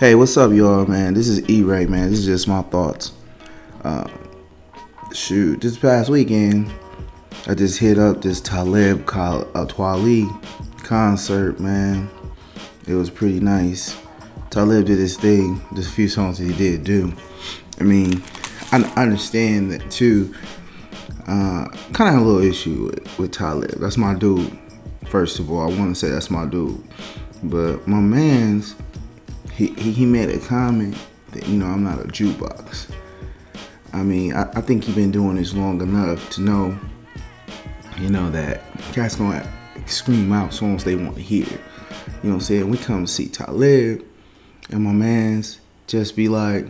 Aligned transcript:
Hey, 0.00 0.14
what's 0.14 0.34
up, 0.38 0.50
y'all, 0.52 0.86
man? 0.86 1.12
This 1.12 1.28
is 1.28 1.46
E 1.50 1.62
Ray, 1.62 1.84
man. 1.84 2.08
This 2.08 2.20
is 2.20 2.24
just 2.24 2.48
my 2.48 2.62
thoughts. 2.62 3.12
Um, 3.84 4.10
shoot, 5.12 5.60
this 5.60 5.76
past 5.76 6.08
weekend, 6.08 6.72
I 7.46 7.52
just 7.52 7.78
hit 7.78 7.98
up 7.98 8.22
this 8.22 8.40
Talib 8.40 9.04
Kweli 9.04 10.26
concert, 10.84 11.60
man. 11.60 12.08
It 12.88 12.94
was 12.94 13.10
pretty 13.10 13.40
nice. 13.40 13.94
Talib 14.48 14.86
did 14.86 14.98
his 14.98 15.18
thing, 15.18 15.60
just 15.74 15.90
a 15.90 15.92
few 15.92 16.08
songs 16.08 16.38
that 16.38 16.46
he 16.46 16.54
did 16.54 16.82
do. 16.82 17.12
I 17.78 17.82
mean, 17.82 18.22
I 18.72 18.78
understand 18.96 19.70
that 19.72 19.90
too. 19.90 20.34
Uh, 21.28 21.68
kind 21.92 22.16
of 22.16 22.22
a 22.22 22.24
little 22.24 22.42
issue 22.42 22.86
with, 22.86 23.18
with 23.18 23.32
Talib. 23.32 23.72
That's 23.72 23.98
my 23.98 24.14
dude. 24.14 24.58
First 25.10 25.40
of 25.40 25.50
all, 25.50 25.60
I 25.60 25.78
want 25.78 25.94
to 25.94 25.94
say 25.94 26.08
that's 26.08 26.30
my 26.30 26.46
dude. 26.46 26.82
But 27.42 27.86
my 27.86 28.00
man's 28.00 28.76
he, 29.68 29.92
he 29.92 30.06
made 30.06 30.30
a 30.30 30.38
comment 30.38 30.96
that 31.32 31.46
you 31.46 31.58
know 31.58 31.66
I'm 31.66 31.84
not 31.84 32.00
a 32.00 32.04
jukebox. 32.04 32.90
I 33.92 34.02
mean, 34.02 34.32
I, 34.32 34.42
I 34.54 34.60
think 34.62 34.84
he's 34.84 34.94
been 34.94 35.10
doing 35.10 35.36
this 35.36 35.52
long 35.52 35.82
enough 35.82 36.30
to 36.30 36.40
know, 36.40 36.78
you 37.98 38.08
know, 38.08 38.30
that 38.30 38.62
cats 38.92 39.16
gonna 39.16 39.46
scream 39.86 40.32
out 40.32 40.54
songs 40.54 40.84
they 40.84 40.94
want 40.94 41.16
to 41.16 41.22
hear. 41.22 41.44
You 41.44 41.50
know 41.50 42.30
what 42.30 42.34
I'm 42.34 42.40
saying? 42.40 42.70
We 42.70 42.78
come 42.78 43.04
to 43.04 43.12
see 43.12 43.28
Talib, 43.28 44.02
and 44.70 44.82
my 44.82 44.92
man's 44.92 45.60
just 45.86 46.16
be 46.16 46.28
like, 46.28 46.64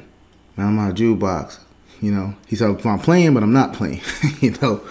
man, 0.56 0.69
I'm 0.69 0.77
not 0.77 0.91
a 0.91 0.95
jukebox. 0.95 1.61
You 2.00 2.12
know, 2.12 2.34
he's 2.48 2.61
like, 2.61 2.84
I'm 2.84 2.98
playing, 2.98 3.34
but 3.34 3.45
I'm 3.45 3.52
not 3.52 3.75
playing. 3.75 4.00
you 4.41 4.52
know, 4.62 4.83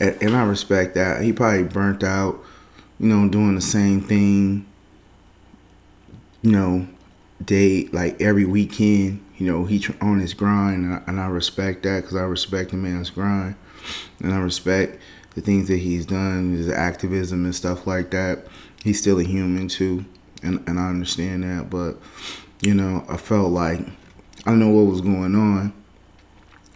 and, 0.00 0.16
and 0.22 0.36
I 0.36 0.44
respect 0.44 0.94
that. 0.94 1.22
He 1.22 1.34
probably 1.34 1.64
burnt 1.64 2.02
out, 2.02 2.40
you 2.98 3.08
know, 3.08 3.28
doing 3.28 3.56
the 3.56 3.60
same 3.60 4.00
thing 4.00 4.64
you 6.44 6.52
know, 6.52 6.86
day 7.46 7.88
like 7.92 8.20
every 8.20 8.44
weekend. 8.44 9.24
You 9.36 9.50
know, 9.50 9.64
he 9.64 9.84
on 10.00 10.20
his 10.20 10.32
grind, 10.32 10.84
and 10.84 10.94
I, 10.94 11.02
and 11.06 11.20
I 11.20 11.26
respect 11.26 11.82
that 11.82 12.02
because 12.02 12.16
I 12.16 12.22
respect 12.22 12.70
the 12.70 12.76
man's 12.76 13.10
grind, 13.10 13.56
and 14.20 14.32
I 14.32 14.38
respect 14.38 15.00
the 15.34 15.40
things 15.40 15.68
that 15.68 15.78
he's 15.78 16.06
done, 16.06 16.52
his 16.56 16.68
activism 16.68 17.44
and 17.44 17.54
stuff 17.54 17.86
like 17.86 18.10
that. 18.12 18.46
He's 18.82 19.00
still 19.00 19.18
a 19.18 19.24
human 19.24 19.68
too, 19.68 20.04
and 20.42 20.62
and 20.68 20.78
I 20.78 20.88
understand 20.88 21.42
that. 21.42 21.68
But 21.70 21.96
you 22.60 22.74
know, 22.74 23.04
I 23.08 23.16
felt 23.16 23.50
like 23.50 23.80
I 24.46 24.54
know 24.54 24.68
what 24.68 24.90
was 24.90 25.00
going 25.00 25.34
on. 25.34 25.72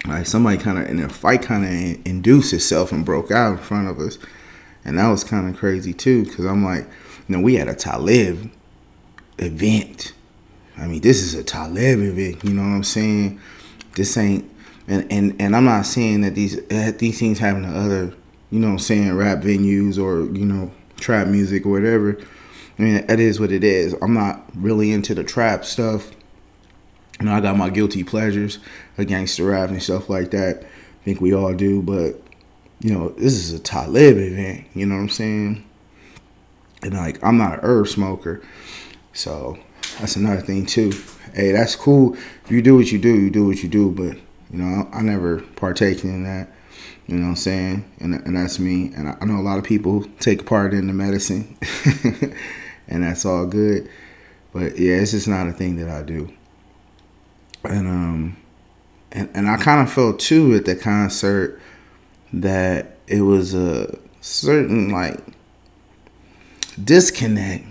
Like 0.05 0.25
somebody 0.25 0.57
kind 0.57 0.79
of 0.79 0.87
in 0.87 0.99
a 0.99 1.09
fight 1.09 1.41
kind 1.41 1.65
of 1.65 2.05
induced 2.05 2.53
itself 2.53 2.91
and 2.91 3.05
broke 3.05 3.31
out 3.31 3.53
in 3.53 3.57
front 3.57 3.87
of 3.87 3.99
us, 3.99 4.17
and 4.83 4.97
that 4.97 5.09
was 5.09 5.23
kind 5.23 5.49
of 5.49 5.57
crazy 5.57 5.93
too. 5.93 6.25
Because 6.25 6.45
I'm 6.45 6.63
like, 6.63 6.85
you 7.27 7.37
know, 7.37 7.41
we 7.41 7.55
had 7.55 7.67
a 7.67 7.75
Talib 7.75 8.51
event. 9.37 10.13
I 10.79 10.87
mean, 10.87 11.01
this 11.01 11.21
is 11.21 11.33
a 11.33 11.43
Talib 11.43 11.99
event. 11.99 12.43
You 12.43 12.53
know 12.53 12.61
what 12.61 12.69
I'm 12.69 12.83
saying? 12.83 13.39
This 13.95 14.15
ain't, 14.17 14.49
and 14.87 15.11
and 15.11 15.35
and 15.39 15.55
I'm 15.55 15.65
not 15.65 15.85
saying 15.85 16.21
that 16.21 16.35
these 16.35 16.59
these 16.97 17.19
things 17.19 17.39
happen 17.39 17.63
to 17.63 17.69
other, 17.69 18.13
you 18.49 18.59
know, 18.59 18.67
what 18.67 18.73
I'm 18.73 18.79
saying 18.79 19.13
rap 19.15 19.39
venues 19.39 19.97
or 19.97 20.31
you 20.37 20.45
know 20.45 20.71
trap 20.97 21.27
music 21.27 21.65
or 21.65 21.71
whatever. 21.71 22.17
I 22.77 22.81
mean, 22.81 23.05
that 23.07 23.19
is 23.19 23.39
what 23.39 23.51
it 23.51 23.63
is. 23.63 23.93
I'm 24.01 24.13
not 24.13 24.45
really 24.55 24.91
into 24.91 25.13
the 25.13 25.23
trap 25.23 25.65
stuff. 25.65 26.11
You 27.19 27.25
know, 27.25 27.33
I 27.33 27.41
got 27.41 27.57
my 27.57 27.69
guilty 27.69 28.05
pleasures 28.05 28.59
against 28.97 29.37
the 29.37 29.43
rap 29.43 29.69
and 29.69 29.83
stuff 29.83 30.09
like 30.09 30.31
that. 30.31 30.63
I 30.63 31.03
think 31.03 31.19
we 31.19 31.33
all 31.33 31.53
do, 31.53 31.81
but 31.81 32.21
you 32.79 32.93
know, 32.93 33.09
this 33.09 33.33
is 33.33 33.51
a 33.51 33.59
Talib 33.59 34.17
event. 34.17 34.67
You 34.73 34.85
know 34.85 34.95
what 34.95 35.01
I'm 35.01 35.09
saying? 35.09 35.65
And 36.81 36.93
like, 36.93 37.21
I'm 37.21 37.37
not 37.37 37.55
an 37.55 37.59
herb 37.63 37.89
smoker. 37.89 38.41
So 39.11 39.59
that's 39.99 40.15
another 40.15 40.41
thing 40.41 40.65
too. 40.65 40.91
Hey, 41.33 41.51
that's 41.51 41.75
cool. 41.75 42.15
You 42.49 42.61
do 42.61 42.75
what 42.75 42.91
you 42.91 42.97
do, 42.99 43.13
you 43.13 43.29
do 43.29 43.45
what 43.45 43.61
you 43.61 43.69
do. 43.69 43.91
But 43.91 44.17
you 44.51 44.59
know, 44.63 44.89
I, 44.91 44.99
I 44.99 45.01
never 45.01 45.41
partake 45.41 46.03
in 46.03 46.23
that. 46.23 46.49
You 47.07 47.15
know 47.15 47.23
what 47.23 47.29
I'm 47.29 47.35
saying? 47.37 47.91
And, 47.99 48.13
and 48.13 48.37
that's 48.37 48.59
me. 48.59 48.93
And 48.95 49.09
I, 49.09 49.17
I 49.19 49.25
know 49.25 49.39
a 49.39 49.41
lot 49.41 49.57
of 49.57 49.63
people 49.63 50.05
take 50.19 50.45
part 50.45 50.73
in 50.73 50.87
the 50.87 50.93
medicine, 50.93 51.57
and 52.87 53.03
that's 53.03 53.25
all 53.25 53.45
good. 53.45 53.89
But 54.53 54.77
yeah, 54.77 54.95
it's 54.95 55.11
just 55.11 55.27
not 55.27 55.47
a 55.47 55.53
thing 55.53 55.75
that 55.77 55.89
I 55.89 56.03
do. 56.03 56.31
And 57.63 57.87
um, 57.87 58.37
and 59.11 59.29
and 59.33 59.49
I 59.49 59.57
kind 59.57 59.81
of 59.85 59.91
felt 59.91 60.19
too 60.19 60.55
at 60.55 60.65
the 60.65 60.75
concert 60.75 61.59
that 62.31 62.97
it 63.07 63.21
was 63.21 63.53
a 63.53 63.97
certain 64.21 64.89
like 64.89 65.19
disconnect 66.81 67.65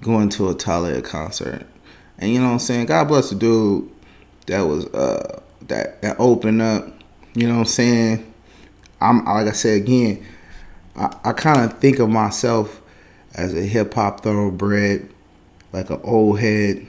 going 0.00 0.28
to 0.30 0.48
a 0.48 0.54
Talib 0.54 1.04
concert. 1.04 1.66
And 2.18 2.32
you 2.32 2.40
know 2.40 2.46
what 2.46 2.52
I'm 2.52 2.58
saying? 2.60 2.86
God 2.86 3.08
bless 3.08 3.30
the 3.30 3.36
dude 3.36 3.90
that 4.46 4.62
was 4.62 4.86
uh 4.86 5.40
that 5.68 6.02
that 6.02 6.16
opened 6.18 6.62
up. 6.62 6.86
You 7.34 7.46
know 7.46 7.54
what 7.54 7.60
I'm 7.60 7.66
saying? 7.66 8.32
I'm 9.00 9.24
like 9.24 9.46
I 9.46 9.52
said 9.52 9.82
again, 9.82 10.24
I, 10.96 11.14
I 11.24 11.32
kind 11.32 11.70
of 11.70 11.78
think 11.78 11.98
of 11.98 12.08
myself 12.08 12.80
as 13.34 13.54
a 13.54 13.62
hip 13.62 13.92
hop 13.94 14.22
thoroughbred, 14.22 15.10
like 15.72 15.90
an 15.90 16.00
old 16.02 16.40
head. 16.40 16.86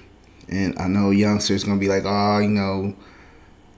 And 0.49 0.79
I 0.79 0.87
know 0.87 1.11
youngsters 1.11 1.65
gonna 1.65 1.79
be 1.79 1.89
like, 1.89 2.03
oh, 2.05 2.39
you 2.39 2.49
know, 2.49 2.95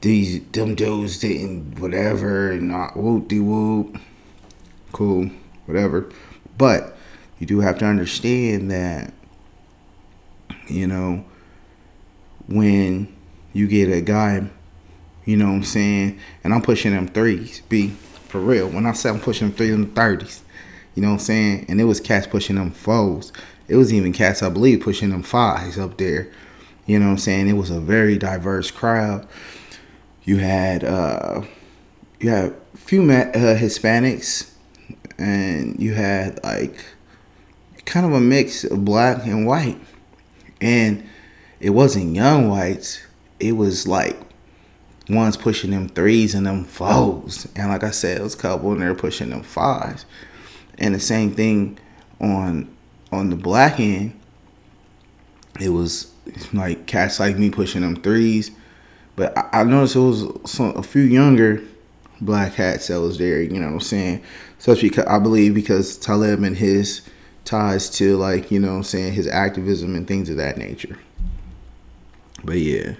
these 0.02 0.44
them 0.52 0.76
dudes 0.76 1.20
didn't 1.20 1.80
whatever, 1.80 2.52
and 2.52 2.70
not 2.70 2.96
whoop 2.96 3.28
de 3.28 3.40
whoop. 3.40 3.98
Cool, 4.92 5.32
whatever. 5.66 6.10
But 6.58 6.96
you 7.40 7.48
do 7.48 7.62
have 7.62 7.80
to 7.80 7.86
understand 7.86 8.70
that 8.70 9.14
you 10.70 10.88
know, 10.88 11.26
when 12.48 13.16
you 13.54 13.68
get 13.68 13.92
a 13.92 14.02
guy, 14.02 14.48
you 15.26 15.38
know 15.38 15.48
what 15.48 15.56
I'm 15.56 15.64
saying, 15.64 16.20
and 16.44 16.54
I'm 16.54 16.62
pushing 16.62 16.92
them 16.94 17.08
threes, 17.08 17.62
be 17.70 17.90
for 18.28 18.40
real. 18.40 18.70
When 18.70 18.86
I 18.86 18.94
said 18.94 19.14
I'm 19.14 19.22
pushing 19.22 19.50
them 19.50 19.58
threes 19.58 19.74
in 19.74 19.82
the 19.82 19.88
thirties, 19.88 20.44
you 20.96 21.02
know 21.02 21.10
what 21.10 21.14
I'm 21.16 21.20
saying? 21.20 21.66
And 21.70 21.80
it 21.80 21.86
was 21.86 22.00
cats 22.00 22.28
pushing 22.28 22.56
them 22.56 22.72
foes. 22.72 23.32
It 23.68 23.76
was 23.76 23.94
even 23.94 24.14
cats, 24.14 24.42
I 24.42 24.50
believe, 24.50 24.82
pushing 24.82 25.12
them 25.12 25.24
fives 25.24 25.78
up 25.78 25.98
there. 25.98 26.32
You 26.86 26.98
know 27.00 27.06
what 27.06 27.12
I'm 27.12 27.18
saying? 27.20 27.48
It 27.48 27.54
was 27.54 27.70
a 27.70 27.80
very 27.80 28.18
diverse 28.18 28.72
crowd. 28.72 29.28
You 30.24 30.38
had 30.38 30.84
uh 30.84 31.44
you 32.20 32.30
had 32.30 32.54
a 32.74 32.78
few 32.78 33.04
uh, 33.04 33.32
Hispanics 33.56 34.52
and 35.18 35.80
you 35.80 35.94
had 35.94 36.44
like 36.44 36.84
kind 37.86 38.06
of 38.06 38.14
a 38.14 38.20
mix 38.20 38.64
of 38.64 38.84
black 38.84 39.26
and 39.26 39.46
white. 39.46 39.80
And 40.62 41.08
it 41.60 41.72
wasn't 41.72 42.16
young 42.16 42.50
whites. 42.50 43.02
It 43.40 43.54
was 43.54 43.88
like 43.88 44.18
ones 45.10 45.38
pushing 45.38 45.72
them 45.72 45.90
threes 45.90 46.36
and 46.36 46.46
them 46.46 46.66
fours. 46.66 47.48
And 47.56 47.70
like 47.70 47.84
I 47.84 47.92
said, 47.92 48.18
it 48.18 48.24
was 48.24 48.36
a 48.36 48.38
couple 48.38 48.72
and 48.72 48.82
they're 48.82 48.96
pushing 48.96 49.30
them 49.30 49.44
fives. 49.44 50.06
And 50.78 50.96
the 50.96 51.00
same 51.00 51.32
thing 51.32 51.78
on 52.20 52.76
on 53.12 53.30
the 53.30 53.36
black 53.36 53.80
end. 53.80 54.20
It 55.60 55.70
was 55.70 56.12
like 56.54 56.86
cats 56.86 57.20
like 57.20 57.38
me 57.38 57.50
pushing 57.50 57.82
them 57.82 57.96
threes. 57.96 58.52
But 59.16 59.38
I, 59.38 59.62
I 59.62 59.64
noticed 59.64 59.96
it 59.96 60.00
was 60.00 60.26
some, 60.46 60.78
a 60.78 60.84
few 60.84 61.02
younger 61.02 61.62
black 62.22 62.54
hats 62.54 62.88
that 62.88 63.02
was 63.02 63.18
there, 63.18 63.42
you 63.42 63.60
know 63.60 63.68
what 63.68 63.74
I'm 63.74 63.80
saying? 63.82 64.24
Especially 64.58 64.90
because 64.90 65.06
I 65.06 65.20
believe 65.20 65.54
because 65.54 65.98
Talib 65.98 66.44
and 66.44 66.56
his 66.56 67.02
ties 67.50 67.90
to 67.90 68.16
like 68.16 68.52
you 68.52 68.60
know 68.60 68.76
I'm 68.76 68.84
saying 68.84 69.14
his 69.14 69.28
activism 69.28 69.96
and 69.96 70.08
things 70.08 70.30
of 70.30 70.38
that 70.38 70.58
nature. 70.58 70.98
But 72.44 72.60
yeah, 72.60 72.94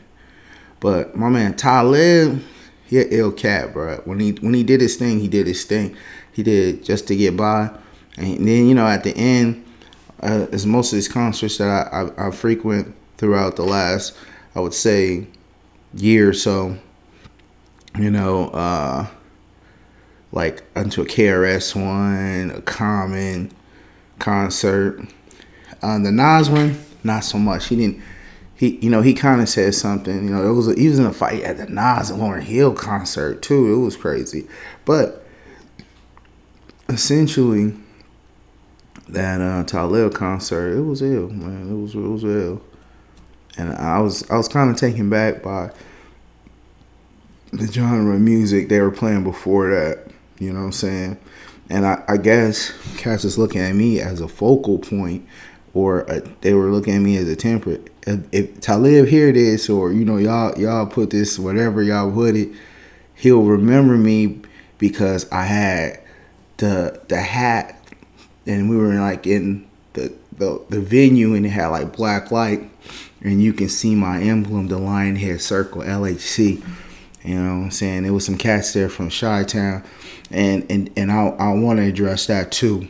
but 0.80 1.16
my 1.16 1.30
man 1.30 1.56
Talib, 1.56 2.42
he 2.86 3.00
a 3.00 3.08
ill 3.12 3.32
cat, 3.32 3.74
bro. 3.74 3.98
When 4.06 4.20
he 4.20 4.32
when 4.32 4.56
he 4.56 4.64
did 4.64 4.82
his 4.82 4.96
thing, 4.96 5.20
he 5.20 5.28
did 5.28 5.46
his 5.46 5.64
thing. 5.66 5.96
He 6.34 6.42
did 6.42 6.84
just 6.84 7.08
to 7.10 7.16
get 7.16 7.38
by, 7.38 7.70
and 8.18 8.48
then 8.48 8.68
you 8.68 8.74
know 8.74 8.88
at 8.88 9.04
the 9.04 9.16
end, 9.16 9.64
uh, 10.22 10.48
as 10.52 10.66
most 10.66 10.92
of 10.92 10.98
these 10.98 11.08
concerts 11.08 11.60
that 11.60 11.70
I, 11.70 12.02
I, 12.02 12.28
I 12.28 12.32
frequent 12.32 12.96
throughout 13.18 13.56
the 13.56 13.64
last, 13.64 14.18
I 14.56 14.62
would 14.62 14.74
say, 14.74 15.28
year 15.94 16.30
or 16.30 16.34
so. 16.34 16.78
You 17.98 18.10
know, 18.10 18.50
uh, 18.50 19.08
like 20.32 20.64
unto 20.76 21.02
a 21.02 21.06
KRS 21.06 21.76
One, 21.76 22.52
a 22.56 22.62
Common, 22.62 23.52
concert. 24.20 25.02
Uh, 25.82 26.00
the 26.00 26.12
Nas 26.12 26.50
one, 26.50 26.78
not 27.04 27.24
so 27.24 27.38
much. 27.38 27.68
He 27.68 27.76
didn't. 27.76 28.02
He, 28.56 28.78
you 28.82 28.90
know, 28.90 29.02
he 29.02 29.14
kind 29.14 29.42
of 29.42 29.48
said 29.48 29.74
something. 29.74 30.26
You 30.26 30.36
know, 30.36 30.50
it 30.50 30.54
was 30.54 30.68
a, 30.68 30.76
he 30.76 30.90
was 30.90 31.00
in 31.00 31.06
a 31.06 31.14
fight 31.14 31.44
at 31.44 31.58
the 31.58 31.68
Nas 31.68 32.10
and 32.10 32.22
Lauryn 32.22 32.42
Hill 32.42 32.74
concert 32.74 33.42
too. 33.42 33.74
It 33.74 33.78
was 33.78 33.96
crazy, 33.96 34.48
but 34.86 35.26
essentially, 36.90 37.74
that 39.08 39.42
uh, 39.42 39.64
Talib 39.64 40.14
concert, 40.14 40.78
it 40.78 40.82
was 40.82 41.02
ill, 41.02 41.30
man. 41.30 41.70
It 41.70 41.82
was 41.82 41.96
it 41.96 42.00
was 42.00 42.24
ill, 42.24 42.62
and 43.58 43.74
I 43.74 44.00
was 44.00 44.30
I 44.30 44.38
was 44.38 44.48
kind 44.48 44.70
of 44.70 44.76
taken 44.76 45.10
back 45.10 45.42
by 45.42 45.72
the 47.52 47.68
genre 47.68 48.14
of 48.14 48.22
music 48.22 48.70
they 48.70 48.80
were 48.80 48.92
playing 48.92 49.24
before 49.24 49.70
that. 49.70 50.12
You 50.38 50.54
know 50.54 50.60
what 50.60 50.66
I'm 50.66 50.72
saying? 50.72 51.18
And 51.70 51.86
I, 51.86 52.04
I 52.08 52.18
guess 52.18 52.72
Cass 52.98 53.24
is 53.24 53.38
looking 53.38 53.62
at 53.62 53.76
me 53.76 54.00
as 54.00 54.22
a 54.22 54.28
focal 54.28 54.80
point 54.80 55.28
or 55.74 56.10
uh, 56.10 56.22
they 56.42 56.54
were 56.54 56.72
looking 56.72 56.96
at 56.96 57.00
me 57.00 57.18
as 57.18 57.28
a 57.28 57.36
temperate. 57.36 57.92
If, 58.06 58.22
if 58.32 58.62
Talib 58.62 59.08
hear 59.08 59.32
this, 59.32 59.70
or 59.70 59.92
you 59.92 60.06
know, 60.06 60.18
y'all 60.18 60.58
y'all 60.60 60.86
put 60.86 61.10
this 61.10 61.38
whatever 61.38 61.84
y'all 61.84 62.12
put 62.12 62.36
it, 62.36 62.50
he'll 63.16 63.44
remember 63.44 63.96
me 63.96 64.42
because 64.78 65.32
I 65.32 65.44
had 65.44 66.00
the 66.58 67.02
the 67.08 67.22
hat, 67.22 67.80
and 68.46 68.70
we 68.70 68.78
were 68.78 68.94
like 68.96 69.28
in 69.28 69.68
the 69.94 70.14
the, 70.38 70.64
the 70.70 70.82
venue, 70.82 71.34
and 71.36 71.46
it 71.46 71.50
had 71.50 71.68
like 71.68 71.96
black 71.96 72.32
light, 72.32 72.70
and 73.22 73.42
you 73.42 73.54
can 73.54 73.70
see 73.70 73.96
my 73.96 74.22
emblem, 74.22 74.68
the 74.68 74.80
lion 74.80 75.16
head 75.16 75.42
circle, 75.42 75.82
LHC. 75.82 76.64
You 77.30 77.36
know 77.36 77.58
what 77.58 77.64
I'm 77.66 77.72
saying? 77.72 78.04
There 78.04 78.14
was 78.14 78.26
some 78.26 78.38
cats 78.38 78.74
there 78.74 78.90
from 78.90 79.10
Chi 79.10 79.44
Town, 79.44 79.84
and 80.32 80.66
and 80.70 80.90
and 80.98 81.12
I 81.12 81.28
I 81.28 81.54
want 81.54 81.78
to 81.78 81.86
address 81.86 82.26
that 82.28 82.52
too 82.52 82.88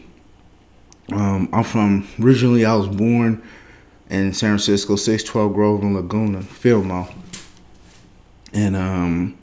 um, 1.12 1.50
I'm 1.52 1.64
from 1.64 2.08
originally 2.20 2.66
I 2.66 2.76
was 2.76 2.88
born 2.88 3.42
in 4.10 4.34
San 4.34 4.52
Francisco, 4.52 4.96
612 4.96 5.54
Grove 5.54 5.82
and 5.82 5.96
Laguna, 5.96 6.42
Fillmore. 6.42 7.10
And 8.54 8.76
um, 8.76 9.38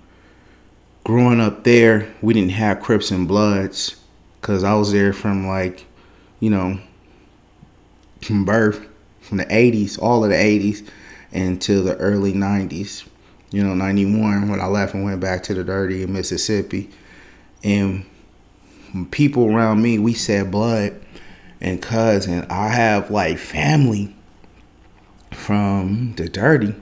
growing 1.05 1.41
up 1.41 1.65
there, 1.65 2.13
we 2.21 2.35
didn't 2.35 2.51
have 2.51 2.81
Crips 2.81 3.11
and 3.11 3.29
Bloods 3.29 3.97
because 4.41 4.65
I 4.65 4.75
was 4.75 4.93
there 4.93 5.13
from 5.13 5.47
like, 5.47 5.87
you 6.41 6.51
know, 6.51 6.79
from 8.23 8.45
birth, 8.45 8.87
from 9.21 9.39
the 9.39 9.47
80s, 9.47 10.01
all 10.01 10.25
of 10.25 10.31
the 10.31 10.37
80s, 10.37 10.89
until 11.33 11.85
the 11.85 11.97
early 11.97 12.33
90s. 12.33 13.07
You 13.57 13.65
know, 13.65 13.73
91 13.73 14.51
when 14.51 14.61
I 14.61 14.67
left 14.67 14.93
and 14.93 15.03
went 15.03 15.19
back 15.19 15.43
to 15.45 15.55
the 15.55 15.65
dirty 15.65 16.03
in 16.03 16.13
Mississippi. 16.13 16.91
And 17.65 18.05
people 19.11 19.47
around 19.47 19.81
me, 19.81 19.99
we 19.99 20.13
said 20.13 20.51
blood 20.51 21.01
and 21.59 21.81
cousin. 21.81 22.47
I 22.51 22.69
have 22.69 23.11
like 23.11 23.39
family 23.39 24.15
from 25.31 26.13
the 26.19 26.29
dirty, 26.29 26.75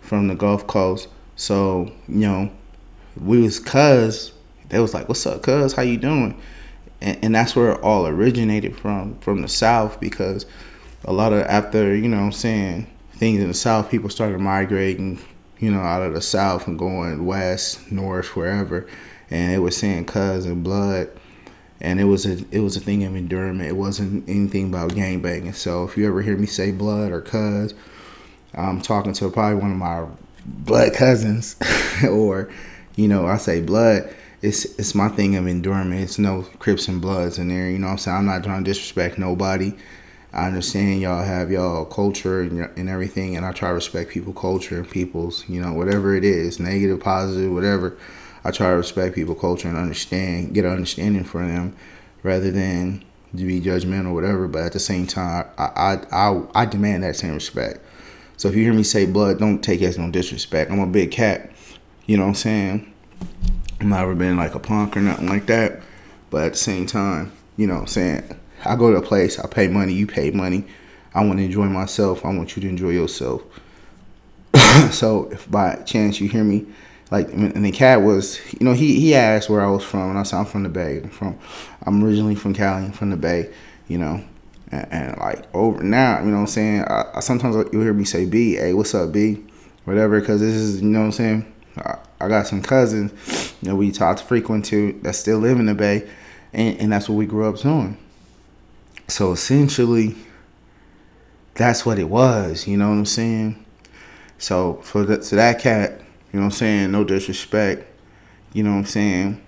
from 0.00 0.28
the 0.28 0.34
Gulf 0.34 0.66
Coast. 0.66 1.08
So, 1.36 1.92
you 2.08 2.20
know, 2.20 2.50
we 3.20 3.42
was 3.42 3.60
cuz, 3.60 4.32
they 4.70 4.80
was 4.80 4.94
like, 4.94 5.10
What's 5.10 5.26
up, 5.26 5.42
cuz? 5.42 5.74
How 5.74 5.82
you 5.82 5.98
doing? 5.98 6.40
And, 7.02 7.22
and 7.22 7.34
that's 7.34 7.54
where 7.54 7.72
it 7.72 7.82
all 7.82 8.06
originated 8.06 8.78
from, 8.78 9.18
from 9.18 9.42
the 9.42 9.48
South, 9.48 10.00
because 10.00 10.46
a 11.04 11.12
lot 11.12 11.34
of 11.34 11.42
after, 11.42 11.94
you 11.94 12.08
know 12.08 12.16
I'm 12.16 12.32
saying, 12.32 12.86
things 13.12 13.42
in 13.42 13.48
the 13.48 13.52
South, 13.52 13.90
people 13.90 14.08
started 14.08 14.40
migrating, 14.40 15.18
you 15.58 15.70
know, 15.70 15.80
out 15.80 16.02
of 16.02 16.14
the 16.14 16.20
South 16.20 16.66
and 16.66 16.78
going 16.78 17.24
west, 17.24 17.90
north, 17.90 18.36
wherever. 18.36 18.86
And 19.30 19.52
they 19.52 19.58
were 19.58 19.70
saying 19.70 20.06
cuz 20.06 20.46
and 20.46 20.62
blood 20.62 21.10
and 21.84 22.00
it 22.00 22.04
was 22.04 22.24
a 22.24 22.42
it 22.50 22.60
was 22.60 22.76
a 22.76 22.80
thing 22.80 23.04
of 23.04 23.14
endurance. 23.14 23.62
It 23.62 23.76
wasn't 23.76 24.28
anything 24.28 24.68
about 24.68 24.94
gang 24.94 25.20
banging. 25.20 25.52
So 25.52 25.84
if 25.84 25.96
you 25.96 26.06
ever 26.06 26.22
hear 26.22 26.36
me 26.36 26.46
say 26.46 26.70
blood 26.70 27.12
or 27.12 27.20
cuz, 27.20 27.74
I'm 28.54 28.80
talking 28.80 29.12
to 29.14 29.30
probably 29.30 29.60
one 29.60 29.72
of 29.72 29.76
my 29.76 30.06
blood 30.46 30.94
cousins, 30.94 31.56
or 32.08 32.50
you 32.96 33.06
know 33.06 33.26
I 33.26 33.36
say 33.36 33.60
blood. 33.60 34.14
It's 34.40 34.64
it's 34.78 34.94
my 34.94 35.08
thing 35.08 35.36
of 35.36 35.46
endurance. 35.46 36.02
It's 36.02 36.18
no 36.18 36.42
Crips 36.58 36.88
and 36.88 37.00
Bloods 37.00 37.38
in 37.38 37.48
there. 37.48 37.68
You 37.68 37.78
know 37.78 37.86
what 37.86 37.92
I'm 37.92 37.98
saying? 37.98 38.16
I'm 38.16 38.26
not 38.26 38.44
trying 38.44 38.64
to 38.64 38.70
disrespect 38.70 39.18
nobody. 39.18 39.74
I 40.34 40.48
understand 40.48 41.00
y'all 41.00 41.22
have 41.22 41.52
y'all 41.52 41.84
culture 41.84 42.40
and, 42.40 42.68
and 42.76 42.88
everything, 42.88 43.36
and 43.36 43.46
I 43.46 43.52
try 43.52 43.68
to 43.68 43.74
respect 43.74 44.10
people 44.10 44.32
culture 44.32 44.78
and 44.78 44.90
people's, 44.90 45.48
you 45.48 45.62
know, 45.62 45.72
whatever 45.72 46.16
it 46.16 46.24
is, 46.24 46.58
negative, 46.58 46.98
positive, 46.98 47.52
whatever. 47.52 47.96
I 48.42 48.50
try 48.50 48.70
to 48.70 48.76
respect 48.76 49.14
people 49.14 49.36
culture 49.36 49.68
and 49.68 49.78
understand, 49.78 50.52
get 50.52 50.64
an 50.64 50.72
understanding 50.72 51.22
for 51.22 51.46
them, 51.46 51.76
rather 52.24 52.50
than 52.50 53.04
to 53.36 53.44
be 53.44 53.60
judgmental 53.60 54.08
or 54.08 54.14
whatever. 54.14 54.48
But 54.48 54.64
at 54.64 54.72
the 54.72 54.80
same 54.80 55.06
time, 55.06 55.46
I 55.56 56.00
I 56.12 56.30
I, 56.30 56.42
I 56.54 56.66
demand 56.66 57.04
that 57.04 57.14
same 57.14 57.34
respect. 57.34 57.78
So 58.36 58.48
if 58.48 58.56
you 58.56 58.64
hear 58.64 58.74
me 58.74 58.82
say 58.82 59.06
blood, 59.06 59.38
don't 59.38 59.62
take 59.62 59.82
it 59.82 59.86
as 59.86 59.98
no 59.98 60.10
disrespect. 60.10 60.72
I'm 60.72 60.80
a 60.80 60.86
big 60.86 61.12
cat. 61.12 61.52
You 62.06 62.16
know 62.16 62.24
what 62.24 62.30
I'm 62.30 62.34
saying? 62.34 62.92
I've 63.80 63.86
never 63.86 64.16
been 64.16 64.36
like 64.36 64.56
a 64.56 64.58
punk 64.58 64.96
or 64.96 65.00
nothing 65.00 65.28
like 65.28 65.46
that. 65.46 65.80
But 66.30 66.42
at 66.42 66.52
the 66.52 66.58
same 66.58 66.86
time, 66.86 67.30
you 67.56 67.68
know 67.68 67.74
what 67.74 67.80
I'm 67.82 67.86
saying? 67.86 68.40
I 68.64 68.76
go 68.76 68.90
to 68.90 68.98
a 68.98 69.02
place, 69.02 69.38
I 69.38 69.46
pay 69.46 69.68
money, 69.68 69.92
you 69.92 70.06
pay 70.06 70.30
money. 70.30 70.64
I 71.14 71.24
want 71.24 71.38
to 71.38 71.44
enjoy 71.44 71.66
myself. 71.66 72.24
I 72.24 72.34
want 72.34 72.56
you 72.56 72.62
to 72.62 72.68
enjoy 72.68 72.90
yourself. 72.90 73.42
so 74.90 75.28
if 75.30 75.50
by 75.50 75.76
chance 75.84 76.20
you 76.20 76.28
hear 76.28 76.44
me 76.44 76.66
like 77.10 77.28
and 77.32 77.64
the 77.64 77.70
cat 77.70 78.02
was 78.02 78.40
you 78.52 78.64
know 78.64 78.72
he 78.72 78.98
he 79.00 79.14
asked 79.14 79.50
where 79.50 79.60
I 79.60 79.70
was 79.70 79.84
from 79.84 80.10
and 80.10 80.18
I 80.18 80.22
said 80.22 80.38
I'm 80.38 80.46
from 80.46 80.62
the 80.62 80.68
Bay 80.68 81.00
I'm 81.02 81.10
from 81.10 81.38
I'm 81.84 82.02
originally 82.02 82.34
from 82.34 82.54
Cali 82.54 82.86
I'm 82.86 82.92
from 82.92 83.10
the 83.10 83.16
Bay 83.16 83.52
you 83.88 83.98
know 83.98 84.24
and, 84.70 84.92
and 84.92 85.18
like 85.18 85.44
over 85.54 85.82
now 85.82 86.20
you 86.20 86.26
know 86.26 86.36
what 86.36 86.40
I'm 86.40 86.46
saying 86.46 86.84
I, 86.84 87.04
I 87.14 87.20
sometimes 87.20 87.56
you'll 87.72 87.82
hear 87.82 87.92
me 87.92 88.04
say 88.04 88.24
B 88.24 88.56
hey 88.56 88.74
what's 88.74 88.94
up 88.94 89.12
B 89.12 89.44
whatever 89.84 90.20
because 90.20 90.40
this 90.40 90.54
is 90.54 90.82
you 90.82 90.88
know 90.88 91.00
what 91.00 91.06
I'm 91.06 91.12
saying 91.12 91.54
I, 91.78 91.98
I 92.20 92.28
got 92.28 92.46
some 92.46 92.62
cousins 92.62 93.54
that 93.62 93.76
we 93.76 93.92
talk 93.92 94.18
frequent 94.20 94.64
to 94.66 94.98
that 95.02 95.14
still 95.14 95.38
live 95.38 95.58
in 95.58 95.66
the 95.66 95.74
Bay 95.74 96.08
and, 96.52 96.78
and 96.80 96.92
that's 96.92 97.08
what 97.08 97.16
we 97.16 97.26
grew 97.26 97.48
up 97.48 97.60
doing 97.60 97.98
so 99.08 99.32
essentially 99.32 100.16
that's 101.54 101.86
what 101.86 101.98
it 101.98 102.08
was 102.08 102.66
you 102.66 102.76
know 102.76 102.88
what 102.88 102.96
I'm 102.96 103.06
saying 103.06 103.64
so 104.38 104.74
for 104.82 105.04
the, 105.04 105.22
so 105.22 105.36
that 105.36 105.60
cat 105.60 106.00
you 106.34 106.40
know 106.40 106.46
what 106.46 106.54
I'm 106.54 106.58
saying? 106.58 106.90
No 106.90 107.04
disrespect. 107.04 107.86
You 108.52 108.64
know 108.64 108.72
what 108.72 108.78
I'm 108.78 108.86
saying? 108.86 109.40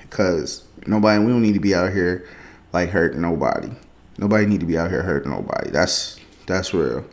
Because 0.00 0.64
nobody, 0.86 1.22
we 1.22 1.30
don't 1.30 1.42
need 1.42 1.52
to 1.52 1.60
be 1.60 1.74
out 1.74 1.92
here 1.92 2.26
like 2.72 2.88
hurting 2.88 3.20
nobody. 3.20 3.68
Nobody 4.16 4.46
need 4.46 4.60
to 4.60 4.66
be 4.66 4.78
out 4.78 4.88
here 4.88 5.02
hurting 5.02 5.30
nobody. 5.30 5.68
That's 5.68 6.18
that's 6.46 6.72
real. 6.72 7.04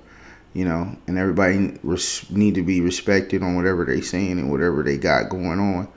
You 0.54 0.64
know, 0.64 0.96
and 1.06 1.18
everybody 1.18 1.78
res- 1.84 2.32
need 2.32 2.56
to 2.56 2.64
be 2.64 2.80
respected 2.80 3.44
on 3.44 3.58
whatever 3.58 3.84
they 3.84 4.00
saying 4.00 4.40
and 4.40 4.50
whatever 4.50 4.84
they 4.84 4.96
got 4.96 5.28
going 5.28 5.60
on. 5.60 5.90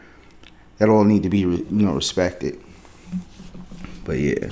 That 0.79 0.88
all 0.88 1.05
need 1.05 1.23
to 1.23 1.29
be, 1.29 1.38
you 1.38 1.65
know, 1.71 1.95
respected. 1.95 2.61
But 4.05 4.19
yeah, 4.19 4.49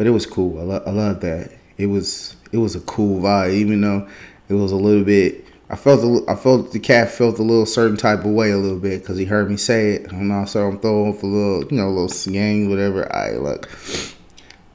but 0.00 0.06
it 0.06 0.12
was 0.12 0.24
cool. 0.24 0.58
I, 0.58 0.62
lo- 0.62 0.82
I 0.86 0.90
love 0.92 1.20
that. 1.20 1.52
It 1.76 1.88
was 1.88 2.34
it 2.52 2.56
was 2.56 2.74
a 2.74 2.80
cool 2.80 3.20
vibe, 3.20 3.52
even 3.52 3.82
though 3.82 4.08
it 4.48 4.54
was 4.54 4.72
a 4.72 4.76
little 4.76 5.04
bit 5.04 5.44
I 5.68 5.76
felt 5.76 6.26
I 6.26 6.36
felt 6.36 6.72
the 6.72 6.78
cat 6.78 7.10
felt 7.10 7.38
a 7.38 7.42
little 7.42 7.66
certain 7.66 7.98
type 7.98 8.20
of 8.20 8.30
way 8.30 8.50
a 8.50 8.56
little 8.56 8.78
bit 8.78 9.02
because 9.02 9.18
he 9.18 9.26
heard 9.26 9.50
me 9.50 9.58
say 9.58 9.92
it. 9.92 10.10
And 10.10 10.32
I'm 10.32 10.46
throwing 10.46 10.78
for 10.80 11.26
a 11.26 11.28
little, 11.28 11.64
you 11.70 11.76
know, 11.76 11.88
a 11.88 11.94
little 11.94 12.32
gang, 12.32 12.70
whatever. 12.70 13.14
I 13.14 13.32
look. 13.32 13.68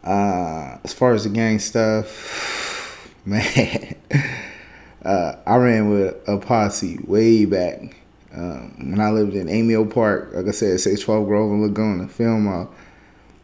Uh, 0.04 0.78
as 0.84 0.94
far 0.94 1.16
as 1.16 1.24
the 1.24 1.32
gang 1.32 1.58
stuff, 1.58 3.12
man, 3.26 3.96
uh, 5.04 5.38
I 5.48 5.56
ran 5.56 5.90
with 5.90 6.16
a 6.30 6.38
posse 6.38 7.00
way 7.00 7.46
back 7.46 7.98
um, 8.32 8.76
when 8.78 9.02
I 9.02 9.10
lived 9.10 9.34
in 9.34 9.48
Amio 9.48 9.92
Park. 9.92 10.30
Like 10.34 10.48
I 10.48 10.52
said, 10.52 10.80
612 10.80 11.28
Grove 11.28 11.52
and 11.52 11.64
Laguna, 11.64 12.08
Fillmore. 12.08 12.70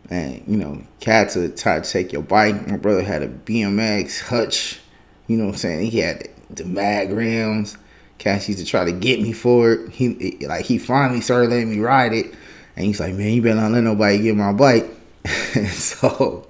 And 0.09 0.43
you 0.47 0.57
know, 0.57 0.81
cats 0.99 1.35
would 1.35 1.57
try 1.57 1.79
to 1.79 1.89
take 1.89 2.11
your 2.11 2.21
bike. 2.21 2.67
My 2.67 2.77
brother 2.77 3.03
had 3.03 3.23
a 3.23 3.27
BMX 3.27 4.21
hutch. 4.21 4.79
You 5.27 5.37
know 5.37 5.45
what 5.45 5.53
I'm 5.53 5.57
saying? 5.57 5.91
He 5.91 5.99
had 5.99 6.27
the 6.49 6.65
mag 6.65 7.11
rims. 7.11 7.77
Cash 8.17 8.49
used 8.49 8.59
to 8.59 8.65
try 8.65 8.85
to 8.85 8.91
get 8.91 9.19
me 9.21 9.31
for 9.31 9.73
it. 9.73 9.91
He 9.91 10.37
like 10.45 10.65
he 10.65 10.77
finally 10.77 11.21
started 11.21 11.49
letting 11.49 11.71
me 11.71 11.79
ride 11.79 12.13
it, 12.13 12.33
and 12.75 12.85
he's 12.85 12.99
like, 12.99 13.15
"Man, 13.15 13.33
you 13.33 13.41
better 13.41 13.55
not 13.55 13.71
let 13.71 13.83
nobody 13.83 14.19
get 14.21 14.35
my 14.35 14.51
bike." 14.53 14.89
so, 15.71 16.47